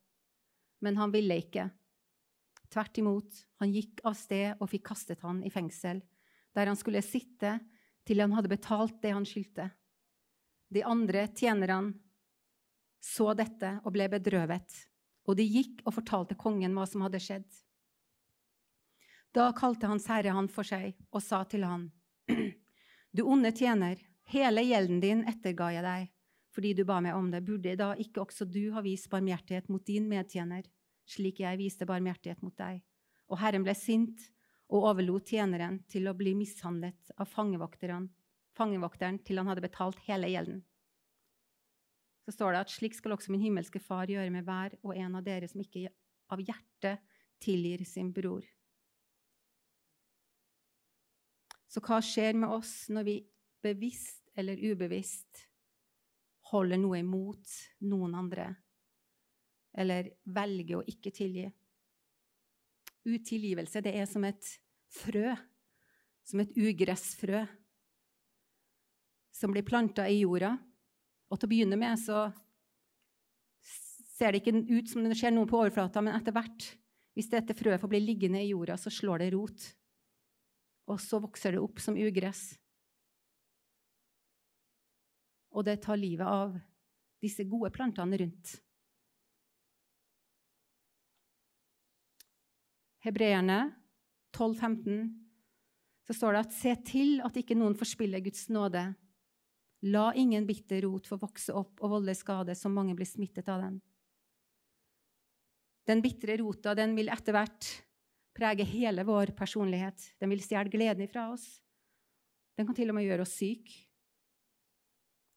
Men 0.83 0.97
han 0.97 1.13
ville 1.13 1.39
ikke. 1.41 1.71
Tvert 2.69 2.99
imot, 2.99 3.47
han 3.61 3.73
gikk 3.73 4.03
av 4.05 4.17
sted 4.19 4.57
og 4.61 4.69
fikk 4.69 4.85
kastet 4.91 5.23
han 5.25 5.43
i 5.47 5.51
fengsel, 5.51 6.03
der 6.55 6.67
han 6.67 6.77
skulle 6.77 7.05
sitte 7.05 7.59
til 8.07 8.21
han 8.21 8.35
hadde 8.37 8.51
betalt 8.53 9.01
det 9.03 9.15
han 9.15 9.27
skyldte. 9.27 9.71
De 10.73 10.83
andre 10.85 11.27
tjenerne 11.31 11.95
så 13.03 13.31
dette 13.39 13.77
og 13.85 13.93
ble 13.95 14.09
bedrøvet, 14.11 14.75
og 15.27 15.39
de 15.39 15.47
gikk 15.47 15.85
og 15.87 15.95
fortalte 16.01 16.39
kongen 16.39 16.75
hva 16.75 16.87
som 16.91 17.05
hadde 17.07 17.23
skjedd. 17.23 17.47
Da 19.37 19.53
kalte 19.53 19.87
Hans 19.87 20.07
Herre 20.09 20.33
han 20.33 20.47
for 20.49 20.65
seg 20.65 20.95
og 21.13 21.21
sa 21.21 21.43
til 21.45 21.67
han, 21.69 21.91
Du 23.17 23.21
onde 23.29 23.51
tjener, 23.53 23.99
hele 24.33 24.63
gjelden 24.65 25.03
din 25.03 25.21
etterga 25.29 25.69
jeg 25.75 25.85
deg, 25.85 26.07
fordi 26.57 26.71
du 26.79 26.87
ba 26.89 27.03
meg 27.05 27.19
om 27.19 27.29
det. 27.29 27.43
Burde 27.45 27.75
da 27.77 27.91
ikke 28.01 28.23
også 28.25 28.47
du 28.49 28.71
ha 28.73 28.81
vist 28.85 29.11
barmhjertighet 29.13 29.69
mot 29.69 29.85
din 29.85 30.09
medtjener, 30.09 30.65
slik 31.05 31.45
jeg 31.45 31.61
viste 31.61 31.85
barmhjertighet 31.85 32.41
mot 32.41 32.57
deg? 32.57 32.81
Og 33.29 33.37
Herren 33.43 33.67
ble 33.67 33.77
sint 33.77 34.25
og 34.73 34.89
overlot 34.89 35.29
tjeneren 35.29 35.83
til 35.93 36.09
å 36.09 36.17
bli 36.17 36.33
mishandlet 36.39 37.13
av 37.21 37.29
fangevokteren 37.29 39.21
til 39.21 39.43
han 39.43 39.53
hadde 39.53 39.69
betalt 39.69 40.01
hele 40.09 40.33
gjelden. 40.33 40.65
Så 42.25 42.39
står 42.39 42.57
det 42.57 42.65
at 42.65 42.73
slik 42.73 42.97
skal 42.97 43.19
også 43.19 43.37
min 43.37 43.45
himmelske 43.45 43.85
Far 43.85 44.09
gjøre 44.09 44.33
med 44.33 44.49
hver 44.49 44.81
og 44.81 44.97
en 44.97 45.21
av 45.21 45.29
dere 45.29 45.53
som 45.53 45.61
ikke 45.61 45.91
av 46.33 46.41
hjertet 46.41 47.05
tilgir 47.45 47.85
sin 47.85 48.17
bror. 48.17 48.41
Så 51.67 51.83
hva 51.83 51.99
skjer 52.05 52.37
med 52.39 52.53
oss 52.53 52.87
når 52.93 53.07
vi 53.09 53.17
bevisst 53.65 54.23
eller 54.39 54.61
ubevisst 54.61 55.47
holder 56.53 56.79
noe 56.79 57.01
imot 57.01 57.55
noen 57.89 58.15
andre, 58.15 58.51
eller 59.77 60.13
velger 60.31 60.79
å 60.79 60.87
ikke 60.87 61.13
tilgi? 61.15 61.49
Utilgivelse 63.07 63.83
det 63.83 63.95
er 63.99 64.07
som 64.11 64.25
et 64.27 64.51
frø, 64.97 65.35
som 66.27 66.43
et 66.43 66.55
ugressfrø, 66.59 67.45
som 69.37 69.53
blir 69.53 69.67
planta 69.67 70.07
i 70.09 70.23
jorda. 70.23 70.55
Og 71.31 71.39
til 71.39 71.49
å 71.49 71.51
begynne 71.51 71.79
med 71.79 71.99
så 72.01 72.29
ser 74.17 74.33
det 74.33 74.41
ikke 74.41 74.63
ut 74.71 74.91
som 74.91 75.05
det 75.05 75.19
skjer 75.19 75.35
noe 75.35 75.49
på 75.49 75.59
overflata, 75.61 76.01
men 76.01 76.17
etter 76.17 76.35
hvert, 76.35 76.71
hvis 77.17 77.31
dette 77.33 77.57
frøet 77.57 77.83
får 77.83 77.91
bli 77.93 78.01
liggende 78.05 78.41
i 78.43 78.51
jorda, 78.53 78.79
så 78.81 78.93
slår 78.93 79.25
det 79.25 79.33
rot. 79.35 79.67
Og 80.87 81.01
så 81.03 81.19
vokser 81.23 81.57
det 81.57 81.63
opp 81.63 81.81
som 81.83 81.99
ugress. 81.99 82.55
Og 85.57 85.65
det 85.67 85.81
tar 85.83 85.99
livet 85.99 86.29
av 86.29 86.55
disse 87.23 87.47
gode 87.49 87.73
plantene 87.75 88.19
rundt. 88.21 88.57
Hebreerne 93.07 93.61
12,15 94.37 95.07
så 96.07 96.15
står 96.15 96.37
det 96.37 96.45
at 96.45 96.55
se 96.55 96.73
til 96.87 97.21
at 97.25 97.37
ikke 97.39 97.57
noen 97.59 97.75
forspiller 97.79 98.23
Guds 98.23 98.47
nåde. 98.53 98.83
La 99.91 100.07
ingen 100.19 100.47
bitter 100.47 100.85
rot 100.87 101.09
få 101.09 101.19
vokse 101.21 101.55
opp 101.55 101.83
og 101.83 101.97
volde 101.97 102.15
skade, 102.19 102.55
så 102.55 102.71
mange 102.71 102.95
blir 102.99 103.09
smittet 103.09 103.49
av 103.51 103.65
den. 103.65 103.81
Den 105.87 106.03
bitre 106.03 106.39
rota 106.41 106.75
den 106.75 106.97
vil 106.99 107.11
etter 107.15 107.35
hvert 107.37 107.69
prege 108.37 108.67
hele 108.69 109.05
vår 109.07 109.33
personlighet. 109.37 110.13
Den 110.21 110.33
vil 110.33 110.43
stjele 110.45 110.73
gleden 110.73 111.09
fra 111.09 111.31
oss. 111.33 111.47
Den 112.57 112.69
kan 112.69 112.77
til 112.77 112.93
og 112.93 112.97
med 112.97 113.07
gjøre 113.07 113.25
oss 113.25 113.37
syke. 113.37 113.83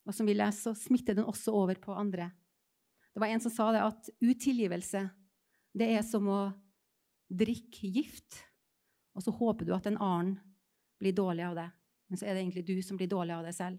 Og 0.08 0.16
som 0.16 0.28
vi 0.28 0.36
leser, 0.36 0.74
så 0.74 0.88
smitter 0.88 1.18
den 1.18 1.28
også 1.28 1.54
over 1.54 1.80
på 1.80 1.94
andre. 1.94 2.32
Det 3.14 3.22
var 3.22 3.32
en 3.32 3.42
som 3.44 3.54
sa 3.54 3.72
det 3.76 3.84
at 3.84 4.10
utilgivelse 4.24 5.04
det 5.78 5.90
er 5.94 6.06
som 6.06 6.26
å 6.32 6.42
drikke 7.30 7.90
gift, 7.94 8.40
og 9.14 9.22
så 9.22 9.34
håper 9.36 9.68
du 9.68 9.74
at 9.76 9.86
en 9.90 10.00
annen 10.02 10.38
blir 11.00 11.14
dårlig 11.16 11.46
av 11.46 11.58
det. 11.60 11.68
Men 12.10 12.18
så 12.18 12.26
er 12.26 12.34
det 12.34 12.42
egentlig 12.42 12.66
du 12.66 12.80
som 12.82 12.98
blir 12.98 13.10
dårlig 13.12 13.36
av 13.36 13.46
det 13.46 13.54
selv. 13.54 13.78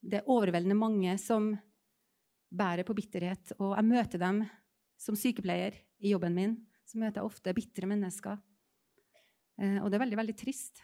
Det 0.00 0.20
er 0.20 0.30
overveldende 0.30 0.78
mange 0.78 1.16
som 1.20 1.50
bærer 2.56 2.86
på 2.86 2.94
bitterhet, 2.96 3.52
og 3.58 3.74
jeg 3.74 3.88
møter 3.90 4.22
dem 4.22 4.40
som 5.00 5.18
sykepleier 5.18 5.76
i 6.00 6.14
jobben 6.14 6.36
min. 6.36 6.56
Så 6.86 7.00
møter 7.02 7.20
jeg 7.20 7.28
ofte 7.28 7.54
bitre 7.56 7.88
mennesker. 7.90 8.38
Eh, 9.58 9.78
og 9.82 9.90
det 9.90 9.98
er 9.98 10.04
veldig, 10.04 10.20
veldig 10.22 10.36
trist. 10.38 10.82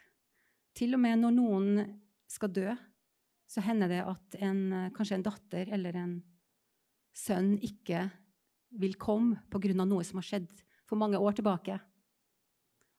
Til 0.75 0.97
og 0.97 1.03
med 1.05 1.21
når 1.21 1.37
noen 1.37 1.85
skal 2.31 2.53
dø, 2.53 2.73
så 3.47 3.63
hender 3.63 3.91
det 3.93 4.01
at 4.09 4.37
en, 4.41 4.63
kanskje 4.97 5.19
en 5.19 5.27
datter 5.27 5.73
eller 5.77 5.99
en 6.01 6.15
sønn 7.13 7.55
ikke 7.61 8.07
vil 8.81 8.97
komme 8.97 9.43
pga. 9.53 9.75
noe 9.85 10.05
som 10.05 10.21
har 10.23 10.29
skjedd 10.29 10.49
for 10.89 10.97
mange 10.97 11.21
år 11.21 11.37
tilbake. 11.37 11.77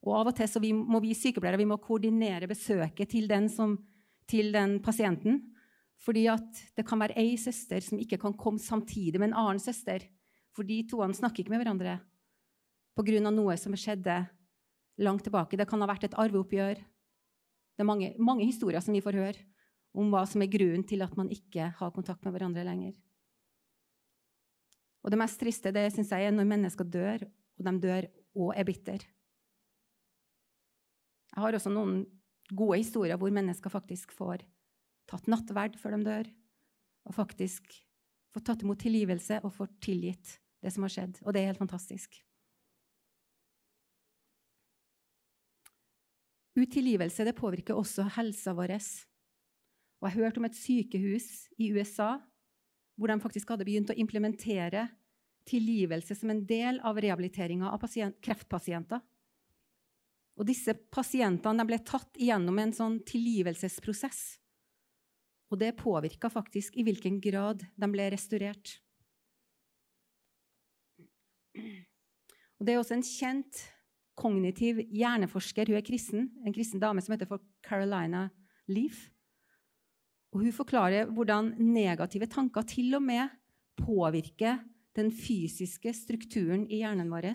Og 0.03 0.13
av 0.19 0.29
og 0.29 0.35
til 0.37 0.61
vi, 0.61 0.73
må 0.73 0.99
vi 1.01 1.15
sykepleiere 1.15 1.61
vi 1.61 1.69
må 1.69 1.79
koordinere 1.81 2.47
besøket 2.47 3.09
til 3.09 3.27
den, 3.27 3.49
som, 3.49 3.77
til 4.27 4.51
den 4.53 4.77
pasienten. 4.83 5.41
Fordi 6.03 6.27
det 6.75 6.85
kan 6.85 6.99
være 6.99 7.17
ei 7.17 7.37
søster 7.39 7.81
som 7.81 7.99
ikke 8.01 8.19
kan 8.19 8.35
komme 8.35 8.59
samtidig 8.59 9.19
med 9.19 9.31
en 9.31 9.39
annen 9.45 9.61
søster. 9.63 10.03
For 10.53 10.67
de 10.67 10.83
to 10.89 10.99
snakker 11.01 11.41
ikke 11.41 11.53
med 11.55 11.63
hverandre 11.63 11.99
pga. 12.97 13.31
noe 13.31 13.57
som 13.57 13.75
skjedde 13.75 14.27
langt 14.97 15.23
tilbake. 15.23 15.57
Det 15.57 15.67
kan 15.69 15.81
ha 15.81 15.87
vært 15.89 16.03
et 16.05 16.17
arveoppgjør. 16.19 16.75
Det 17.73 17.81
er 17.81 17.89
mange, 17.89 18.13
mange 18.19 18.45
historier 18.45 18.81
som 18.81 18.93
vi 18.93 19.01
får 19.01 19.17
høre 19.17 19.41
om 19.93 20.09
hva 20.09 20.23
som 20.29 20.41
er 20.41 20.49
grunnen 20.49 20.85
til 20.85 21.01
at 21.05 21.13
man 21.17 21.29
ikke 21.29 21.71
har 21.77 21.93
kontakt 21.93 22.23
med 22.25 22.33
hverandre 22.33 22.65
lenger. 22.65 22.93
Og 25.03 25.11
det 25.11 25.19
mest 25.19 25.39
triste 25.41 25.73
det 25.75 25.89
synes 25.93 26.13
jeg 26.13 26.25
er 26.25 26.33
når 26.33 26.49
mennesker 26.49 26.87
dør, 26.87 27.25
og 27.59 27.67
de 27.67 27.73
dør 27.83 28.07
og 28.33 28.53
er 28.57 28.65
bitter. 28.65 29.03
Jeg 31.33 31.41
har 31.41 31.57
også 31.57 31.71
noen 31.73 32.03
gode 32.53 32.79
historier 32.81 33.17
hvor 33.19 33.33
mennesker 33.33 33.73
faktisk 33.73 34.13
får 34.15 34.45
tatt 35.09 35.27
nattverd 35.29 35.77
før 35.81 35.97
de 35.97 36.07
dør, 36.07 36.29
og 37.09 37.17
faktisk 37.17 37.67
får 38.33 38.45
tatt 38.47 38.63
imot 38.63 38.81
tilgivelse 38.81 39.41
og 39.43 39.53
får 39.53 39.73
tilgitt 39.83 40.37
det 40.63 40.71
som 40.73 40.85
har 40.85 40.93
skjedd. 40.93 41.19
Og 41.25 41.33
det 41.33 41.41
er 41.41 41.51
helt 41.51 41.61
fantastisk. 41.61 42.21
Utilgivelse 46.53 47.25
det 47.25 47.35
påvirker 47.37 47.77
også 47.77 48.05
helsa 48.17 48.53
vår. 48.53 48.75
Og 48.77 50.09
jeg 50.09 50.17
hørte 50.19 50.41
om 50.41 50.45
et 50.45 50.57
sykehus 50.57 51.47
i 51.57 51.71
USA 51.73 52.17
hvor 52.93 53.09
de 53.09 53.17
faktisk 53.23 53.49
hadde 53.49 53.65
begynt 53.65 53.89
å 53.89 53.97
implementere 53.97 54.85
tilgivelse 55.49 56.15
som 56.15 56.29
en 56.29 56.43
del 56.45 56.77
av 56.85 56.99
rehabiliteringa 57.01 57.71
av 57.73 57.81
pasient, 57.81 58.19
kreftpasienter. 58.23 59.01
Og 60.37 60.47
disse 60.49 60.75
pasientene 60.93 61.65
ble 61.67 61.79
tatt 61.85 62.17
igjennom 62.21 62.57
en 62.61 62.73
sånn 62.73 62.99
tilgivelsesprosess. 63.09 64.21
Og 65.53 65.59
det 65.61 65.75
påvirka 65.77 66.29
faktisk 66.33 66.77
i 66.77 66.85
hvilken 66.85 67.19
grad 67.21 67.65
de 67.75 67.89
ble 67.91 68.07
restaurert. 68.13 68.77
Og 71.53 72.65
Det 72.65 72.73
er 72.73 72.79
også 72.79 72.97
en 72.97 73.05
kjent 73.05 73.59
kognitiv 74.19 74.81
hjerneforsker. 74.93 75.69
Hun 75.69 75.79
er 75.79 75.85
kristen, 75.85 76.29
en 76.45 76.55
kristen 76.55 76.81
dame 76.81 77.01
som 77.01 77.15
heter 77.15 77.29
for 77.29 77.43
Carolina 77.65 78.27
Leaf. 78.71 79.07
Og 80.33 80.41
hun 80.41 80.55
forklarer 80.55 81.09
hvordan 81.13 81.53
negative 81.61 82.27
tanker 82.31 82.65
til 82.69 82.95
og 82.97 83.03
med 83.05 83.33
påvirker 83.77 84.61
den 84.97 85.09
fysiske 85.13 85.93
strukturen 85.97 86.65
i 86.69 86.81
hjernen 86.81 87.09
vår. 87.13 87.31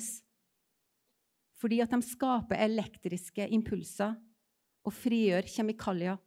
Fordi 1.59 1.81
at 1.83 1.95
de 1.95 2.03
skaper 2.07 2.61
elektriske 2.63 3.49
impulser 3.55 4.15
og 4.87 4.95
frigjør 4.95 5.47
kjemikalier, 5.51 6.19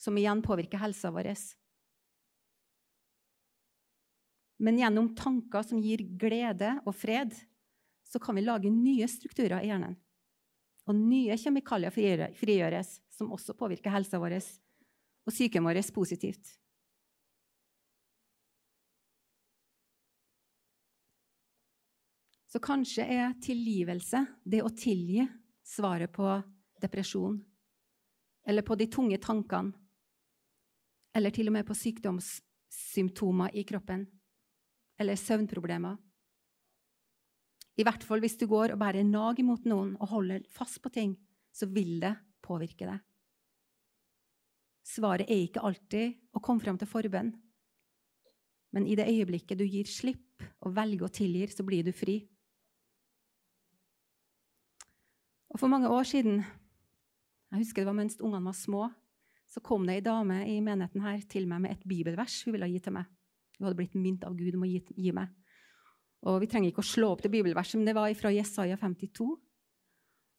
som 0.00 0.16
igjen 0.18 0.40
påvirker 0.44 0.80
helsa 0.80 1.12
vår. 1.12 1.28
Men 4.62 4.78
gjennom 4.78 5.10
tanker 5.18 5.64
som 5.66 5.80
gir 5.82 6.04
glede 6.18 6.76
og 6.86 6.94
fred, 6.96 7.34
så 8.12 8.20
kan 8.20 8.36
vi 8.36 8.44
lage 8.44 8.70
nye 8.70 9.08
strukturer 9.08 9.62
i 9.62 9.70
hjernen. 9.70 9.94
Og 10.84 10.98
nye 10.98 11.36
kjemikalier 11.38 11.94
frigjøres, 12.36 12.98
som 13.08 13.32
også 13.32 13.54
påvirker 13.56 13.94
helsa 13.94 14.20
vår 14.20 14.36
og 15.22 15.30
psyken 15.30 15.64
vår 15.64 15.80
positivt. 15.94 16.58
Så 22.52 22.60
kanskje 22.60 23.06
er 23.08 23.32
tilgivelse, 23.40 24.26
det 24.44 24.60
å 24.60 24.68
tilgi, 24.76 25.24
svaret 25.64 26.12
på 26.12 26.26
depresjon. 26.82 27.38
Eller 28.44 28.66
på 28.66 28.76
de 28.76 28.90
tunge 28.92 29.16
tankene. 29.22 29.72
Eller 31.16 31.32
til 31.32 31.48
og 31.48 31.54
med 31.56 31.64
på 31.64 31.76
sykdomssymptomer 31.78 33.54
i 33.56 33.64
kroppen. 33.64 34.04
Eller 35.00 35.16
søvnproblemer. 35.16 35.96
I 37.80 37.86
hvert 37.86 38.04
fall 38.04 38.20
hvis 38.20 38.36
du 38.40 38.46
går 38.50 38.74
og 38.74 38.80
bærer 38.82 39.06
nag 39.06 39.38
imot 39.40 39.64
noen 39.68 39.94
og 39.98 40.10
holder 40.12 40.44
fast 40.52 40.82
på 40.84 40.92
ting, 40.92 41.16
så 41.52 41.68
vil 41.68 42.00
det 42.02 42.12
påvirke 42.44 42.88
deg. 42.88 43.00
Svaret 44.82 45.30
er 45.30 45.46
ikke 45.46 45.62
alltid 45.64 46.18
å 46.34 46.42
komme 46.42 46.60
fram 46.60 46.78
til 46.80 46.90
forbønn. 46.90 47.30
Men 48.72 48.88
i 48.88 48.96
det 48.98 49.06
øyeblikket 49.08 49.60
du 49.60 49.64
gir 49.68 49.88
slipp 49.88 50.42
og 50.64 50.74
velger 50.76 51.06
å 51.06 51.12
tilgi, 51.12 51.46
så 51.52 51.64
blir 51.64 51.84
du 51.86 51.92
fri. 51.94 52.18
Og 55.52 55.60
For 55.60 55.68
mange 55.68 55.90
år 55.92 56.08
siden 56.08 56.40
jeg 57.52 57.60
husker 57.60 57.82
det 57.82 57.90
var 57.90 57.98
mens 57.98 58.16
ungene 58.24 58.48
var 58.48 58.56
små, 58.56 58.86
så 59.44 59.60
kom 59.60 59.84
det 59.84 59.98
ei 59.98 60.04
dame 60.04 60.38
i 60.48 60.56
menigheten 60.64 61.02
her 61.04 61.20
til 61.28 61.44
meg 61.48 61.60
med 61.60 61.74
et 61.74 61.82
bibelvers 61.84 62.38
hun 62.46 62.54
ville 62.56 62.70
gi 62.72 62.80
til 62.80 62.96
meg. 62.96 63.10
Hun 63.58 63.66
hadde 63.68 63.76
blitt 63.76 63.96
mynt 64.00 64.24
av 64.24 64.36
Gud 64.38 64.56
om 64.56 64.64
å 64.64 64.70
gi, 64.70 64.80
gi 64.96 65.12
meg. 65.12 65.28
Og 66.22 66.38
Vi 66.42 66.48
trenger 66.50 66.70
ikke 66.70 66.84
å 66.84 66.86
slå 66.86 67.08
opp 67.12 67.22
det 67.24 67.32
bibelverset, 67.32 67.78
men 67.80 67.88
det 67.88 67.96
var 67.98 68.12
fra 68.14 68.30
Jesaja 68.30 68.76
52. 68.78 69.26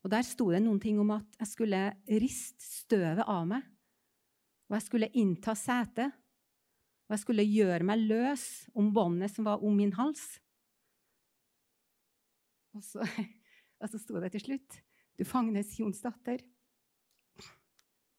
Og 0.04 0.12
Der 0.12 0.24
sto 0.28 0.50
det 0.52 0.62
noen 0.64 0.80
ting 0.84 1.00
om 1.00 1.12
at 1.16 1.40
jeg 1.40 1.52
skulle 1.52 1.82
riste 2.08 2.64
støvet 2.64 3.24
av 3.28 3.48
meg, 3.48 3.64
og 4.70 4.78
jeg 4.78 4.88
skulle 4.88 5.12
innta 5.20 5.56
setet, 5.60 6.16
og 7.08 7.16
jeg 7.16 7.24
skulle 7.24 7.46
gjøre 7.46 7.86
meg 7.88 8.04
løs 8.08 8.46
om 8.80 8.90
båndet 8.96 9.32
som 9.32 9.46
var 9.48 9.64
om 9.64 9.76
min 9.76 9.94
hals. 9.96 10.24
Og 12.74 12.84
så, 12.84 13.04
og 13.84 13.92
så 13.92 14.00
sto 14.02 14.20
det 14.24 14.34
til 14.34 14.48
slutt 14.48 14.82
du 15.20 15.24
fagnes 15.26 15.80
Jons 15.80 16.02
datter. 16.02 16.42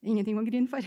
Ingenting 0.05 0.39
å 0.39 0.45
grine 0.47 0.71
for. 0.71 0.85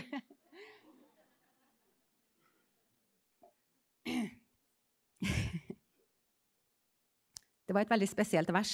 Det 7.68 7.76
var 7.76 7.84
et 7.84 7.90
veldig 7.92 8.08
spesielt 8.08 8.48
vers. 8.54 8.72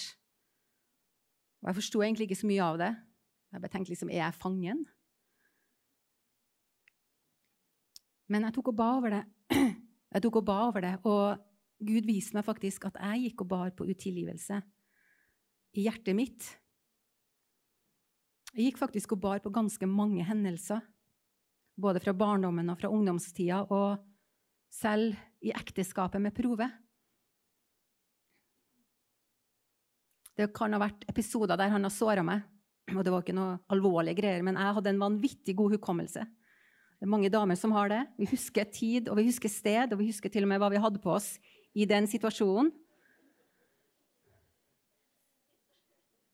Og 1.65 1.71
jeg 1.73 1.79
forsto 1.81 2.03
egentlig 2.05 2.29
ikke 2.29 2.39
så 2.39 2.47
mye 2.47 2.63
av 2.63 2.77
det. 2.79 2.91
Jeg 3.51 3.63
bare 3.63 3.73
tenkte 3.73 3.91
liksom 3.91 4.13
Er 4.13 4.21
jeg 4.23 4.39
fangen? 4.39 4.85
Men 8.31 8.47
jeg 8.47 8.55
tok 8.55 8.71
og 8.71 8.77
ba 8.79 8.91
over 8.99 9.19
det. 9.19 9.25
Jeg 10.15 10.23
tok 10.23 10.37
og 10.39 10.45
ba 10.47 10.55
over 10.69 10.85
det, 10.85 10.93
og 11.11 11.41
Gud 11.83 12.07
viste 12.07 12.37
meg 12.37 12.45
faktisk 12.47 12.85
at 12.87 13.01
jeg 13.03 13.25
gikk 13.25 13.41
og 13.43 13.49
bar 13.51 13.73
på 13.75 13.83
utilgivelse 13.89 14.61
i 15.75 15.87
hjertet 15.89 16.15
mitt. 16.15 16.47
Jeg 18.55 18.69
gikk 18.69 18.79
faktisk 18.79 19.17
og 19.17 19.25
bar 19.25 19.43
på 19.43 19.51
ganske 19.51 19.89
mange 19.91 20.23
hendelser, 20.23 20.85
både 21.75 21.99
fra 22.05 22.15
barndommen 22.15 22.71
og 22.71 22.79
fra 22.79 22.93
ungdomstida, 22.95 23.65
og 23.75 23.99
selv 24.71 25.19
i 25.43 25.51
ekteskapet 25.51 26.23
med 26.23 26.37
prove. 26.39 26.71
Det 30.35 30.51
kan 30.55 30.75
ha 30.75 30.81
vært 30.83 31.05
episoder 31.11 31.59
der 31.59 31.71
han 31.71 31.87
har 31.87 31.93
såra 31.95 32.25
meg, 32.27 32.43
og 32.93 33.03
det 33.07 33.13
var 33.15 33.23
ikke 33.23 33.37
noe 33.37 33.59
alvorlige 33.73 34.19
greier, 34.19 34.43
men 34.45 34.59
jeg 34.59 34.77
hadde 34.79 34.91
en 34.93 35.03
vanvittig 35.03 35.55
god 35.57 35.77
hukommelse. 35.77 36.25
Det 36.25 37.07
er 37.07 37.13
mange 37.13 37.31
damer 37.31 37.59
som 37.59 37.75
har 37.77 37.91
det. 37.93 38.01
Vi 38.19 38.29
husker 38.31 38.67
tid, 38.73 39.11
og 39.13 39.19
vi 39.19 39.29
husker 39.29 39.53
sted, 39.53 39.93
og 39.93 40.01
vi 40.01 40.09
husker 40.09 40.33
til 40.33 40.47
og 40.47 40.51
med 40.51 40.63
hva 40.63 40.71
vi 40.73 40.83
hadde 40.83 41.03
på 41.03 41.13
oss 41.15 41.35
i 41.75 41.87
den 41.91 42.09
situasjonen. 42.11 42.73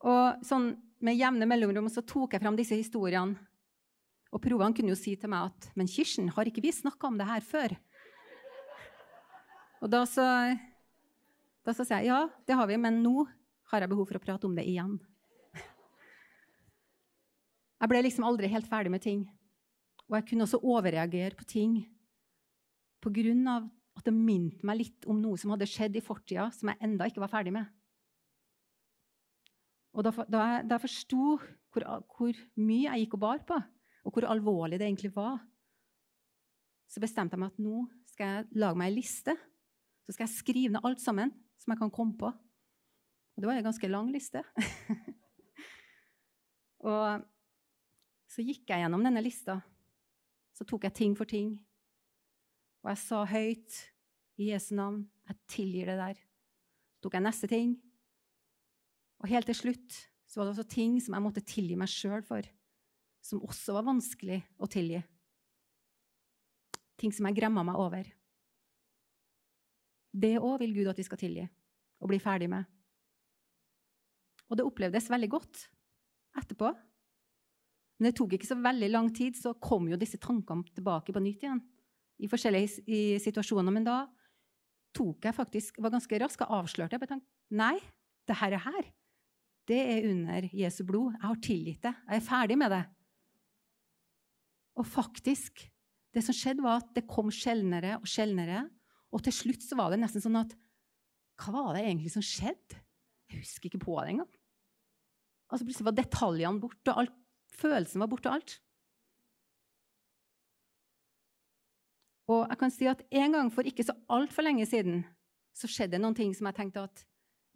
Og 0.00 0.44
sånn 0.46 0.72
med 1.04 1.16
jevne 1.16 1.48
mellomrom 1.48 1.88
så 1.92 2.04
tok 2.04 2.36
jeg 2.36 2.42
fram 2.42 2.56
disse 2.56 2.76
historiene. 2.76 3.36
Og 4.30 4.40
provene 4.44 4.76
kunne 4.76 4.92
jo 4.92 4.98
si 4.98 5.16
til 5.18 5.32
meg 5.32 5.50
at 5.50 5.70
Men 5.74 5.88
Kirsten, 5.90 6.28
har 6.30 6.46
ikke 6.46 6.62
vi 6.62 6.70
snakka 6.72 7.08
om 7.08 7.18
det 7.18 7.26
her 7.26 7.42
før? 7.42 7.74
Og 9.80 9.90
da 9.90 10.04
så, 10.06 10.24
da 11.64 11.74
så 11.74 11.86
sier 11.86 12.04
jeg 12.04 12.12
ja, 12.12 12.20
det 12.46 12.56
har 12.56 12.68
vi, 12.68 12.76
men 12.78 13.00
nå 13.02 13.24
har 13.70 13.84
jeg 13.84 13.92
behov 13.92 14.08
for 14.08 14.18
å 14.18 14.22
prate 14.22 14.48
om 14.48 14.56
det 14.56 14.66
igjen. 14.68 14.98
Jeg 17.80 17.88
ble 17.88 18.02
liksom 18.04 18.26
aldri 18.28 18.50
helt 18.52 18.68
ferdig 18.68 18.92
med 18.92 19.02
ting. 19.04 19.24
Og 20.10 20.18
jeg 20.18 20.26
kunne 20.28 20.44
også 20.44 20.60
overreagere 20.60 21.38
på 21.38 21.46
ting 21.48 21.78
av 23.00 23.68
at 23.96 24.04
det 24.04 24.12
minte 24.12 24.66
meg 24.66 24.80
litt 24.80 25.06
om 25.08 25.20
noe 25.20 25.38
som 25.40 25.52
hadde 25.54 25.68
skjedd 25.68 25.96
i 25.96 26.02
fortida, 26.04 26.50
som 26.52 26.68
jeg 26.68 26.80
enda 26.84 27.06
ikke 27.08 27.22
var 27.22 27.32
ferdig 27.32 27.52
med. 27.54 27.68
Og 29.96 30.04
da, 30.06 30.12
da, 30.28 30.42
da 30.62 30.76
jeg 30.76 30.84
forsto 30.84 31.38
hvor, 31.70 31.86
hvor, 32.16 32.36
mye 32.60 32.90
jeg 32.90 33.04
gikk 33.04 33.16
og 33.16 33.22
bar 33.24 33.40
på, 33.46 33.56
og 34.04 34.14
hvor 34.14 34.26
alvorlig 34.30 34.78
det 34.80 34.86
egentlig 34.88 35.12
var, 35.14 35.40
så 36.90 37.02
bestemte 37.02 37.36
jeg 37.36 37.42
meg 37.42 37.52
at 37.52 37.62
nå 37.62 37.84
skal 38.10 38.34
jeg 38.34 38.60
lage 38.60 38.80
meg 38.80 38.90
ei 38.90 38.98
liste. 38.98 39.34
Så 40.04 40.14
skal 40.16 40.26
jeg 40.26 40.36
skrive 40.36 40.74
ned 40.74 40.86
alt 40.86 41.02
sammen 41.02 41.32
som 41.60 41.72
jeg 41.72 41.80
kan 41.80 41.92
komme 41.94 42.16
på. 42.18 42.32
Det 43.40 43.48
var 43.48 43.56
en 43.56 43.64
ganske 43.64 43.88
lang 43.88 44.10
liste. 44.12 44.42
og 46.90 47.22
så 48.28 48.44
gikk 48.44 48.68
jeg 48.68 48.82
gjennom 48.82 49.04
denne 49.06 49.22
lista. 49.24 49.56
Så 50.52 50.66
tok 50.68 50.84
jeg 50.84 50.96
ting 50.98 51.14
for 51.16 51.28
ting. 51.28 51.54
Og 52.84 52.90
jeg 52.92 53.00
sa 53.00 53.22
høyt 53.24 53.78
i 54.40 54.50
Jesu 54.50 54.74
navn 54.76 55.06
jeg 55.30 55.38
tilgir 55.54 55.88
det 55.88 55.96
der. 56.02 56.18
Så 56.92 57.06
tok 57.06 57.16
jeg 57.16 57.24
neste 57.24 57.48
ting. 57.48 57.72
Og 59.20 59.28
helt 59.32 59.48
til 59.48 59.56
slutt 59.56 59.96
så 60.28 60.40
var 60.40 60.48
det 60.48 60.54
også 60.58 60.72
ting 60.76 60.98
som 61.00 61.16
jeg 61.16 61.24
måtte 61.24 61.44
tilgi 61.44 61.78
meg 61.80 61.90
sjøl 61.90 62.20
for, 62.26 62.44
som 63.24 63.40
også 63.46 63.74
var 63.76 63.86
vanskelig 63.88 64.38
å 64.60 64.68
tilgi. 64.70 65.00
Ting 67.00 67.14
som 67.16 67.24
jeg 67.28 67.38
gremma 67.40 67.64
meg 67.64 67.80
over. 67.80 68.12
Det 70.12 70.34
òg 70.36 70.58
vil 70.60 70.76
Gud 70.76 70.92
at 70.92 71.00
vi 71.00 71.06
skal 71.08 71.20
tilgi 71.20 71.46
og 72.00 72.12
bli 72.12 72.20
ferdig 72.20 72.50
med. 72.52 72.68
Og 74.50 74.58
det 74.58 74.66
opplevdes 74.66 75.10
veldig 75.12 75.30
godt 75.30 75.64
etterpå. 76.40 76.70
Men 78.00 78.08
det 78.08 78.16
tok 78.18 78.34
ikke 78.36 78.48
så 78.48 78.58
veldig 78.58 78.88
lang 78.90 79.10
tid, 79.14 79.36
så 79.38 79.54
kom 79.62 79.88
jo 79.90 79.98
disse 80.00 80.18
tankene 80.20 80.66
tilbake 80.74 81.14
på 81.14 81.22
nytt 81.22 81.44
igjen. 81.44 81.60
I 82.20 82.28
forskjellige 82.28 82.84
i 82.90 83.00
situasjoner. 83.22 83.72
Men 83.72 83.86
da 83.86 83.98
tok 84.96 85.28
jeg 85.28 85.36
faktisk, 85.36 85.78
var 85.80 85.94
ganske 85.94 86.22
rask 86.22 86.42
og 86.44 86.62
avslørte. 86.62 86.98
Jeg 86.98 87.12
tenkte 87.12 87.56
nei, 87.60 87.76
det 88.28 88.38
her 88.40 88.56
er 88.56 88.66
her 88.66 88.88
det 89.70 89.78
er 89.78 90.08
under 90.10 90.48
Jesu 90.56 90.82
blod. 90.86 91.14
Jeg 91.14 91.26
har 91.28 91.42
tilgitt 91.44 91.84
det. 91.86 91.92
Jeg 92.08 92.18
er 92.18 92.26
ferdig 92.26 92.56
med 92.58 92.72
det. 92.74 92.82
Og 94.80 94.86
faktisk, 94.88 95.62
det 96.14 96.24
som 96.26 96.34
skjedde, 96.34 96.64
var 96.64 96.80
at 96.80 96.90
det 96.96 97.08
kom 97.10 97.30
sjeldnere 97.34 97.98
og 98.00 98.08
sjeldnere. 98.10 98.64
Og 99.14 99.22
til 99.26 99.34
slutt 99.34 99.64
så 99.66 99.78
var 99.78 99.92
det 99.92 100.00
nesten 100.02 100.24
sånn 100.24 100.42
at 100.42 100.56
Hva 101.40 101.54
var 101.54 101.70
det 101.76 101.86
egentlig 101.86 102.10
som 102.12 102.24
skjedde? 102.24 102.76
Jeg 103.30 103.44
husker 103.44 103.70
ikke 103.70 103.84
på 103.86 103.94
det 104.00 104.10
engang. 104.12 104.32
Altså 105.50 105.66
Plutselig 105.66 105.88
var 105.88 105.98
detaljene 105.98 106.62
borte, 106.62 106.92
og 106.92 107.04
alt, 107.04 107.16
følelsen 107.60 108.02
var 108.02 108.10
borte, 108.10 108.30
og 108.30 108.38
alt. 108.38 108.56
Og 112.30 112.44
jeg 112.46 112.60
kan 112.60 112.72
si 112.72 112.86
at 112.86 113.02
en 113.10 113.34
gang 113.34 113.48
for 113.50 113.66
ikke 113.66 113.84
så 113.86 113.96
altfor 114.12 114.46
lenge 114.46 114.66
siden 114.70 115.02
så 115.56 115.68
skjedde 115.70 115.98
noen 115.98 116.14
ting 116.14 116.30
som 116.36 116.46
jeg 116.46 116.60
tenkte 116.60 116.84
at 116.86 117.02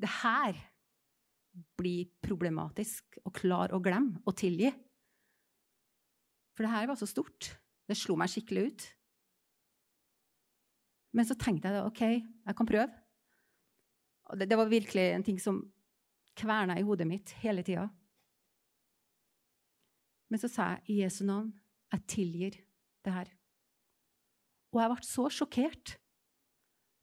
det 0.02 0.11
her 0.11 0.59
blir 1.78 2.09
problematisk 2.24 3.20
å 3.22 3.30
klare 3.35 3.76
å 3.76 3.83
glemme 3.83 4.18
og 4.26 4.35
tilgi. 4.40 4.72
For 6.54 6.66
det 6.66 6.72
her 6.74 6.90
var 6.90 6.98
så 6.98 7.07
stort. 7.07 7.52
Det 7.87 7.96
slo 7.98 8.16
meg 8.18 8.33
skikkelig 8.33 8.66
ut. 8.66 8.87
Men 11.14 11.28
så 11.28 11.37
tenkte 11.38 11.70
jeg 11.70 11.78
da 11.78 11.87
OK, 11.87 12.02
jeg 12.02 12.59
kan 12.59 12.68
prøve. 12.68 12.90
Det, 14.35 14.48
det, 14.50 14.59
var 14.59 14.70
virkelig 14.70 15.04
en 15.12 15.26
ting 15.26 15.38
som 15.38 15.61
kverna 16.38 16.79
i 16.79 16.85
hodet 16.87 17.07
mitt 17.09 17.35
hele 17.42 17.64
tida. 17.66 17.88
Men 20.31 20.40
så 20.40 20.51
sa 20.51 20.68
jeg 20.75 20.90
i 20.90 21.01
Jesu 21.03 21.23
navn, 21.29 21.53
jeg 21.94 22.07
tilgir 22.11 22.57
det 23.07 23.14
her. 23.14 23.29
Og 24.75 24.81
jeg 24.83 24.90
ble 24.90 25.07
så 25.07 25.29
sjokkert. 25.31 25.97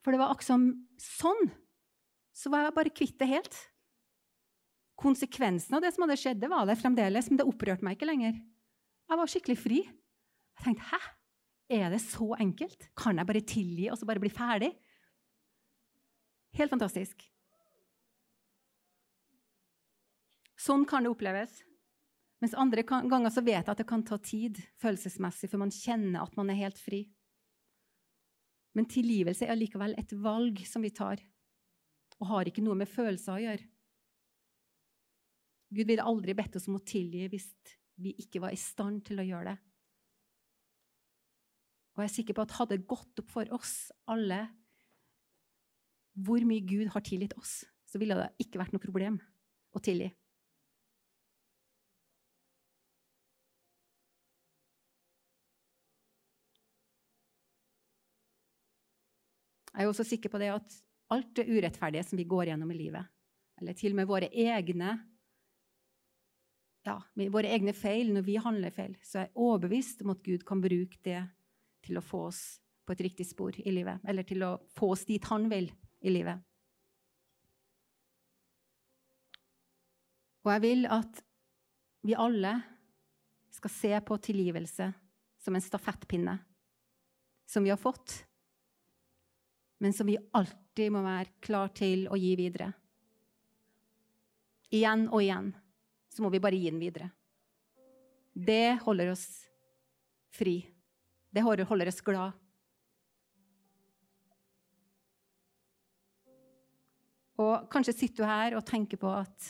For 0.03 0.11
det 0.11 0.19
var 0.19 0.33
akkurat 0.33 0.73
sånn. 0.99 1.51
Så 2.35 2.51
var 2.51 2.65
jeg 2.65 2.75
bare 2.75 2.93
kvitt 2.95 3.17
det 3.21 3.29
helt. 3.29 3.57
Konsekvensen 4.99 5.77
av 5.77 5.85
det 5.85 5.93
som 5.95 6.03
hadde 6.05 6.19
skjedd, 6.19 6.41
det 6.41 6.49
var 6.51 6.67
det 6.67 6.79
fremdeles, 6.81 7.29
men 7.29 7.39
det 7.39 7.47
opprørte 7.47 7.85
meg 7.85 7.97
ikke 7.97 8.09
lenger. 8.09 8.35
Jeg 9.11 9.19
var 9.19 9.31
skikkelig 9.31 9.57
fri. 9.59 9.79
Jeg 9.81 10.65
tenkte 10.65 10.87
'hæ? 10.91 10.99
Er 11.71 11.89
det 11.89 12.01
så 12.03 12.35
enkelt? 12.35 12.89
Kan 12.95 13.17
jeg 13.17 13.27
bare 13.27 13.41
tilgi 13.41 13.89
og 13.89 13.97
så 13.97 14.05
bare 14.05 14.19
bli 14.19 14.29
ferdig?' 14.29 14.75
Helt 16.53 16.69
fantastisk. 16.69 17.31
Sånn 20.61 20.85
kan 20.85 21.05
det 21.05 21.11
oppleves. 21.11 21.61
Mens 22.41 22.53
andre 22.57 22.83
ganger 22.85 23.33
så 23.33 23.43
vet 23.45 23.59
jeg 23.59 23.73
at 23.73 23.81
det 23.81 23.87
kan 23.89 24.03
ta 24.05 24.17
tid 24.21 24.59
følelsesmessig 24.81 25.49
før 25.49 25.63
man 25.63 25.73
kjenner 25.73 26.23
at 26.23 26.37
man 26.37 26.49
er 26.49 26.59
helt 26.63 26.79
fri. 26.81 27.03
Men 28.77 28.87
tilgivelse 28.89 29.45
er 29.45 29.59
likevel 29.59 29.93
et 29.99 30.13
valg 30.23 30.61
som 30.65 30.85
vi 30.85 30.93
tar, 30.95 31.21
og 32.21 32.29
har 32.29 32.49
ikke 32.49 32.63
noe 32.65 32.77
med 32.79 32.89
følelser 32.89 33.35
å 33.35 33.43
gjøre. 33.43 33.67
Gud 35.71 35.87
ville 35.87 36.05
aldri 36.07 36.35
bedt 36.35 36.57
oss 36.59 36.67
om 36.69 36.77
å 36.79 36.85
tilgi 36.85 37.27
hvis 37.31 37.49
vi 38.01 38.15
ikke 38.23 38.41
var 38.43 38.55
i 38.55 38.59
stand 38.59 39.03
til 39.07 39.21
å 39.21 39.27
gjøre 39.27 39.51
det. 39.51 39.57
Og 41.91 42.01
jeg 42.03 42.09
er 42.09 42.15
sikker 42.15 42.37
på 42.37 42.45
at 42.45 42.55
hadde 42.57 42.77
det 42.77 42.89
gått 42.89 43.21
opp 43.21 43.29
for 43.31 43.53
oss 43.55 43.75
alle 44.09 44.45
hvor 46.25 46.43
mye 46.47 46.63
Gud 46.67 46.89
har 46.91 47.03
tilgitt 47.07 47.35
oss, 47.39 47.61
så 47.87 47.99
ville 47.99 48.17
det 48.17 48.31
ikke 48.43 48.59
vært 48.59 48.73
noe 48.75 48.83
problem 48.83 49.19
å 49.75 49.83
tilgi. 49.83 50.09
Jeg 59.71 59.85
er 59.85 59.91
også 59.91 60.05
sikker 60.07 60.31
på 60.31 60.39
det 60.41 60.51
at 60.53 60.75
alt 61.11 61.31
det 61.37 61.47
urettferdige 61.47 62.03
som 62.07 62.19
vi 62.19 62.27
går 62.27 62.51
gjennom 62.51 62.71
i 62.71 62.77
livet, 62.79 63.07
eller 63.59 63.77
til 63.77 63.93
og 63.93 64.01
med 64.01 64.09
våre 64.09 64.29
egne 64.31 64.97
ja, 66.87 66.95
våre 67.29 67.51
egne 67.53 67.73
feil 67.77 68.09
når 68.15 68.25
vi 68.25 68.39
handler 68.41 68.73
feil, 68.73 68.95
så 69.05 69.19
er 69.19 69.27
jeg 69.27 69.37
overbevist 69.43 70.01
om 70.01 70.15
at 70.15 70.23
Gud 70.25 70.45
kan 70.47 70.63
bruke 70.63 70.97
det 71.05 71.19
til 71.85 71.99
å 71.99 72.05
få 72.05 72.25
oss 72.31 72.41
på 72.85 72.95
et 72.95 73.03
riktig 73.05 73.27
spor 73.29 73.55
i 73.61 73.73
livet, 73.73 74.01
eller 74.07 74.25
til 74.27 74.43
å 74.45 74.55
få 74.77 74.93
oss 74.95 75.05
dit 75.05 75.23
han 75.29 75.45
vil 75.51 75.69
i 76.01 76.13
livet. 76.13 76.41
Og 80.41 80.49
jeg 80.55 80.63
vil 80.63 80.87
at 80.89 81.21
vi 82.01 82.17
alle 82.17 82.55
skal 83.53 83.73
se 83.73 83.91
på 84.01 84.17
tilgivelse 84.25 84.87
som 85.41 85.57
en 85.57 85.63
stafettpinne 85.63 86.33
som 87.49 87.65
vi 87.65 87.69
har 87.69 87.77
fått, 87.77 88.23
men 89.81 89.93
som 89.97 90.05
vi 90.05 90.17
alltid 90.37 90.93
må 90.93 91.01
være 91.01 91.39
klar 91.41 91.71
til 91.73 92.05
å 92.11 92.17
gi 92.19 92.35
videre. 92.37 92.67
Igjen 94.71 95.07
og 95.09 95.23
igjen 95.23 95.47
så 96.13 96.21
må 96.21 96.29
vi 96.29 96.41
bare 96.43 96.59
gi 96.59 96.69
den 96.69 96.81
videre. 96.81 97.07
Det 98.31 98.77
holder 98.85 99.09
oss 99.15 99.25
fri. 100.31 100.59
Det 101.33 101.41
holder 101.41 101.89
oss 101.89 102.03
glad. 102.05 102.37
Og 107.41 107.65
kanskje 107.73 107.95
sitter 107.95 108.21
du 108.21 108.29
her 108.29 108.55
og 108.59 108.65
tenker 108.67 109.01
på 109.01 109.09
at 109.11 109.47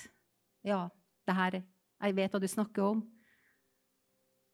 ja, 0.63 0.85
det 1.27 1.35
her, 1.35 1.57
jeg 2.05 2.15
vet 2.17 2.31
hva 2.31 2.39
du 2.39 2.47
snakker 2.47 2.85
om. 2.85 3.01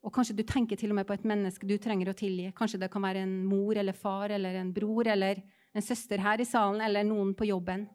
Og 0.02 0.14
kanskje 0.14 0.36
du 0.40 0.42
tenker 0.46 0.78
til 0.80 0.90
og 0.90 0.98
med 0.98 1.06
på 1.06 1.14
et 1.14 1.26
menneske 1.28 1.68
du 1.68 1.76
trenger 1.78 2.10
å 2.10 2.18
tilgi. 2.18 2.50
Kanskje 2.56 2.82
det 2.82 2.90
kan 2.90 3.04
være 3.04 3.22
en 3.22 3.38
mor 3.46 3.78
eller 3.78 3.94
far 3.94 4.34
eller 4.34 4.58
en 4.58 4.74
bror 4.74 5.06
eller 5.14 5.42
en 5.78 5.86
søster 5.86 6.18
her 6.22 6.40
i 6.42 6.46
salen 6.48 6.82
eller 6.82 7.06
noen 7.06 7.32
på 7.38 7.46
jobben. 7.46 7.86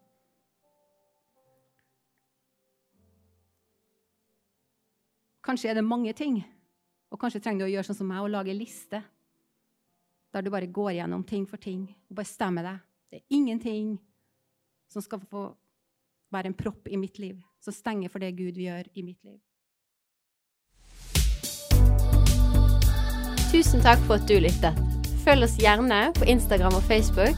Kanskje 5.44 5.74
er 5.74 5.76
det 5.76 5.84
mange 5.84 6.14
ting, 6.16 6.38
og 7.12 7.20
kanskje 7.20 7.42
trenger 7.44 7.66
du 7.66 7.68
å 7.68 7.74
gjøre 7.74 7.90
sånn 7.90 8.00
som 8.00 8.08
meg 8.08 8.24
og 8.24 8.32
lage 8.32 8.56
liste. 8.56 9.04
Der 10.34 10.42
du 10.42 10.50
bare 10.54 10.72
går 10.72 10.96
gjennom 10.96 11.26
ting 11.28 11.44
for 11.46 11.62
ting 11.62 11.84
og 12.08 12.16
bestemmer 12.22 12.64
deg. 12.66 12.80
Det 13.12 13.20
er 13.20 13.36
ingenting 13.36 13.98
som 14.90 15.04
skal 15.04 15.22
få 15.30 15.50
være 16.34 16.50
en 16.50 16.58
propp 16.58 16.88
i 16.88 16.98
mitt 16.98 17.20
liv, 17.20 17.42
som 17.62 17.76
stenger 17.76 18.10
for 18.10 18.24
det 18.24 18.32
Gud 18.40 18.58
gjør 18.58 18.88
i 18.96 19.04
mitt 19.06 19.20
liv. 19.28 19.42
Tusen 23.52 23.84
takk 23.86 24.00
for 24.08 24.18
at 24.18 24.26
du 24.26 24.40
lyttet. 24.42 24.80
Følg 25.28 25.46
oss 25.46 25.60
gjerne 25.62 26.08
på 26.18 26.26
Instagram 26.32 26.80
og 26.80 26.88
Facebook, 26.88 27.38